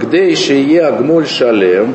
Где 0.00 0.30
еще 0.30 0.60
е 0.60 0.82
агмуль 0.82 1.26
шалем, 1.26 1.94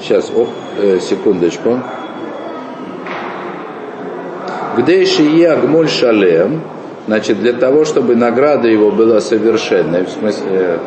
Сейчас, 0.00 0.32
оп, 0.34 0.48
э, 0.78 1.00
секундочку. 1.00 1.80
Где 4.78 5.02
еще 5.02 5.22
е 5.22 5.52
агмуль 5.52 5.88
шалем, 5.88 6.62
значит, 7.06 7.40
для 7.40 7.52
того, 7.52 7.84
чтобы 7.84 8.16
награда 8.16 8.68
его 8.68 8.90
была 8.90 9.20
совершенной, 9.20 10.04
в 10.04 10.08
смысле 10.08 10.78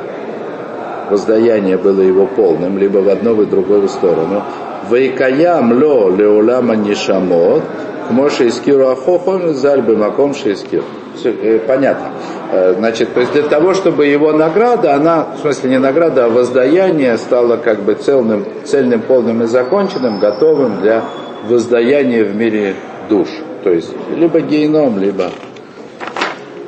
воздаяние 1.12 1.78
было 1.78 2.02
его 2.02 2.26
полным, 2.26 2.80
либо 2.80 3.00
в 3.00 3.10
одну, 3.10 3.40
и 3.42 3.46
в 3.46 3.50
другую 3.50 3.90
сторону. 3.90 4.44
Вейкаям 4.90 5.72
ло 5.74 6.10
леулама 6.10 6.76
нишамот, 6.76 7.64
Моше 8.12 8.48
искиру 8.48 8.88
ахохом, 8.90 9.54
зальбы 9.54 9.96
маком 9.96 10.34
шейскир. 10.34 10.84
Э, 11.24 11.60
понятно. 11.68 12.12
Э, 12.52 12.74
значит, 12.78 13.14
то 13.14 13.20
есть 13.20 13.34
для 13.34 13.44
того, 13.44 13.74
чтобы 13.74 14.06
его 14.06 14.32
награда, 14.34 14.96
она, 14.96 15.28
в 15.38 15.42
смысле 15.42 15.72
не 15.72 15.80
награда, 15.80 16.26
а 16.26 16.30
воздаяние 16.30 17.18
стало 17.18 17.58
как 17.58 17.82
бы 17.82 17.94
цельным, 17.94 18.46
цельным, 18.66 19.02
полным 19.02 19.44
и 19.44 19.46
законченным, 19.46 20.20
готовым 20.20 20.82
для 20.82 21.04
воздаяния 21.48 22.24
в 22.24 22.36
мире 22.36 22.76
душ. 23.10 23.28
То 23.64 23.72
есть 23.72 23.94
либо 24.16 24.40
гейном, 24.42 25.00
либо, 25.00 25.30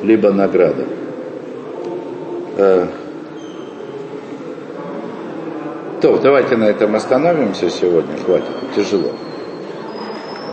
либо 0.02 0.32
награда. 0.32 0.86
Э, 2.58 2.86
то, 6.02 6.18
давайте 6.18 6.58
на 6.58 6.66
этом 6.66 6.96
остановимся 6.96 7.70
сегодня, 7.70 8.16
хватит, 8.26 8.52
тяжело. 8.76 9.12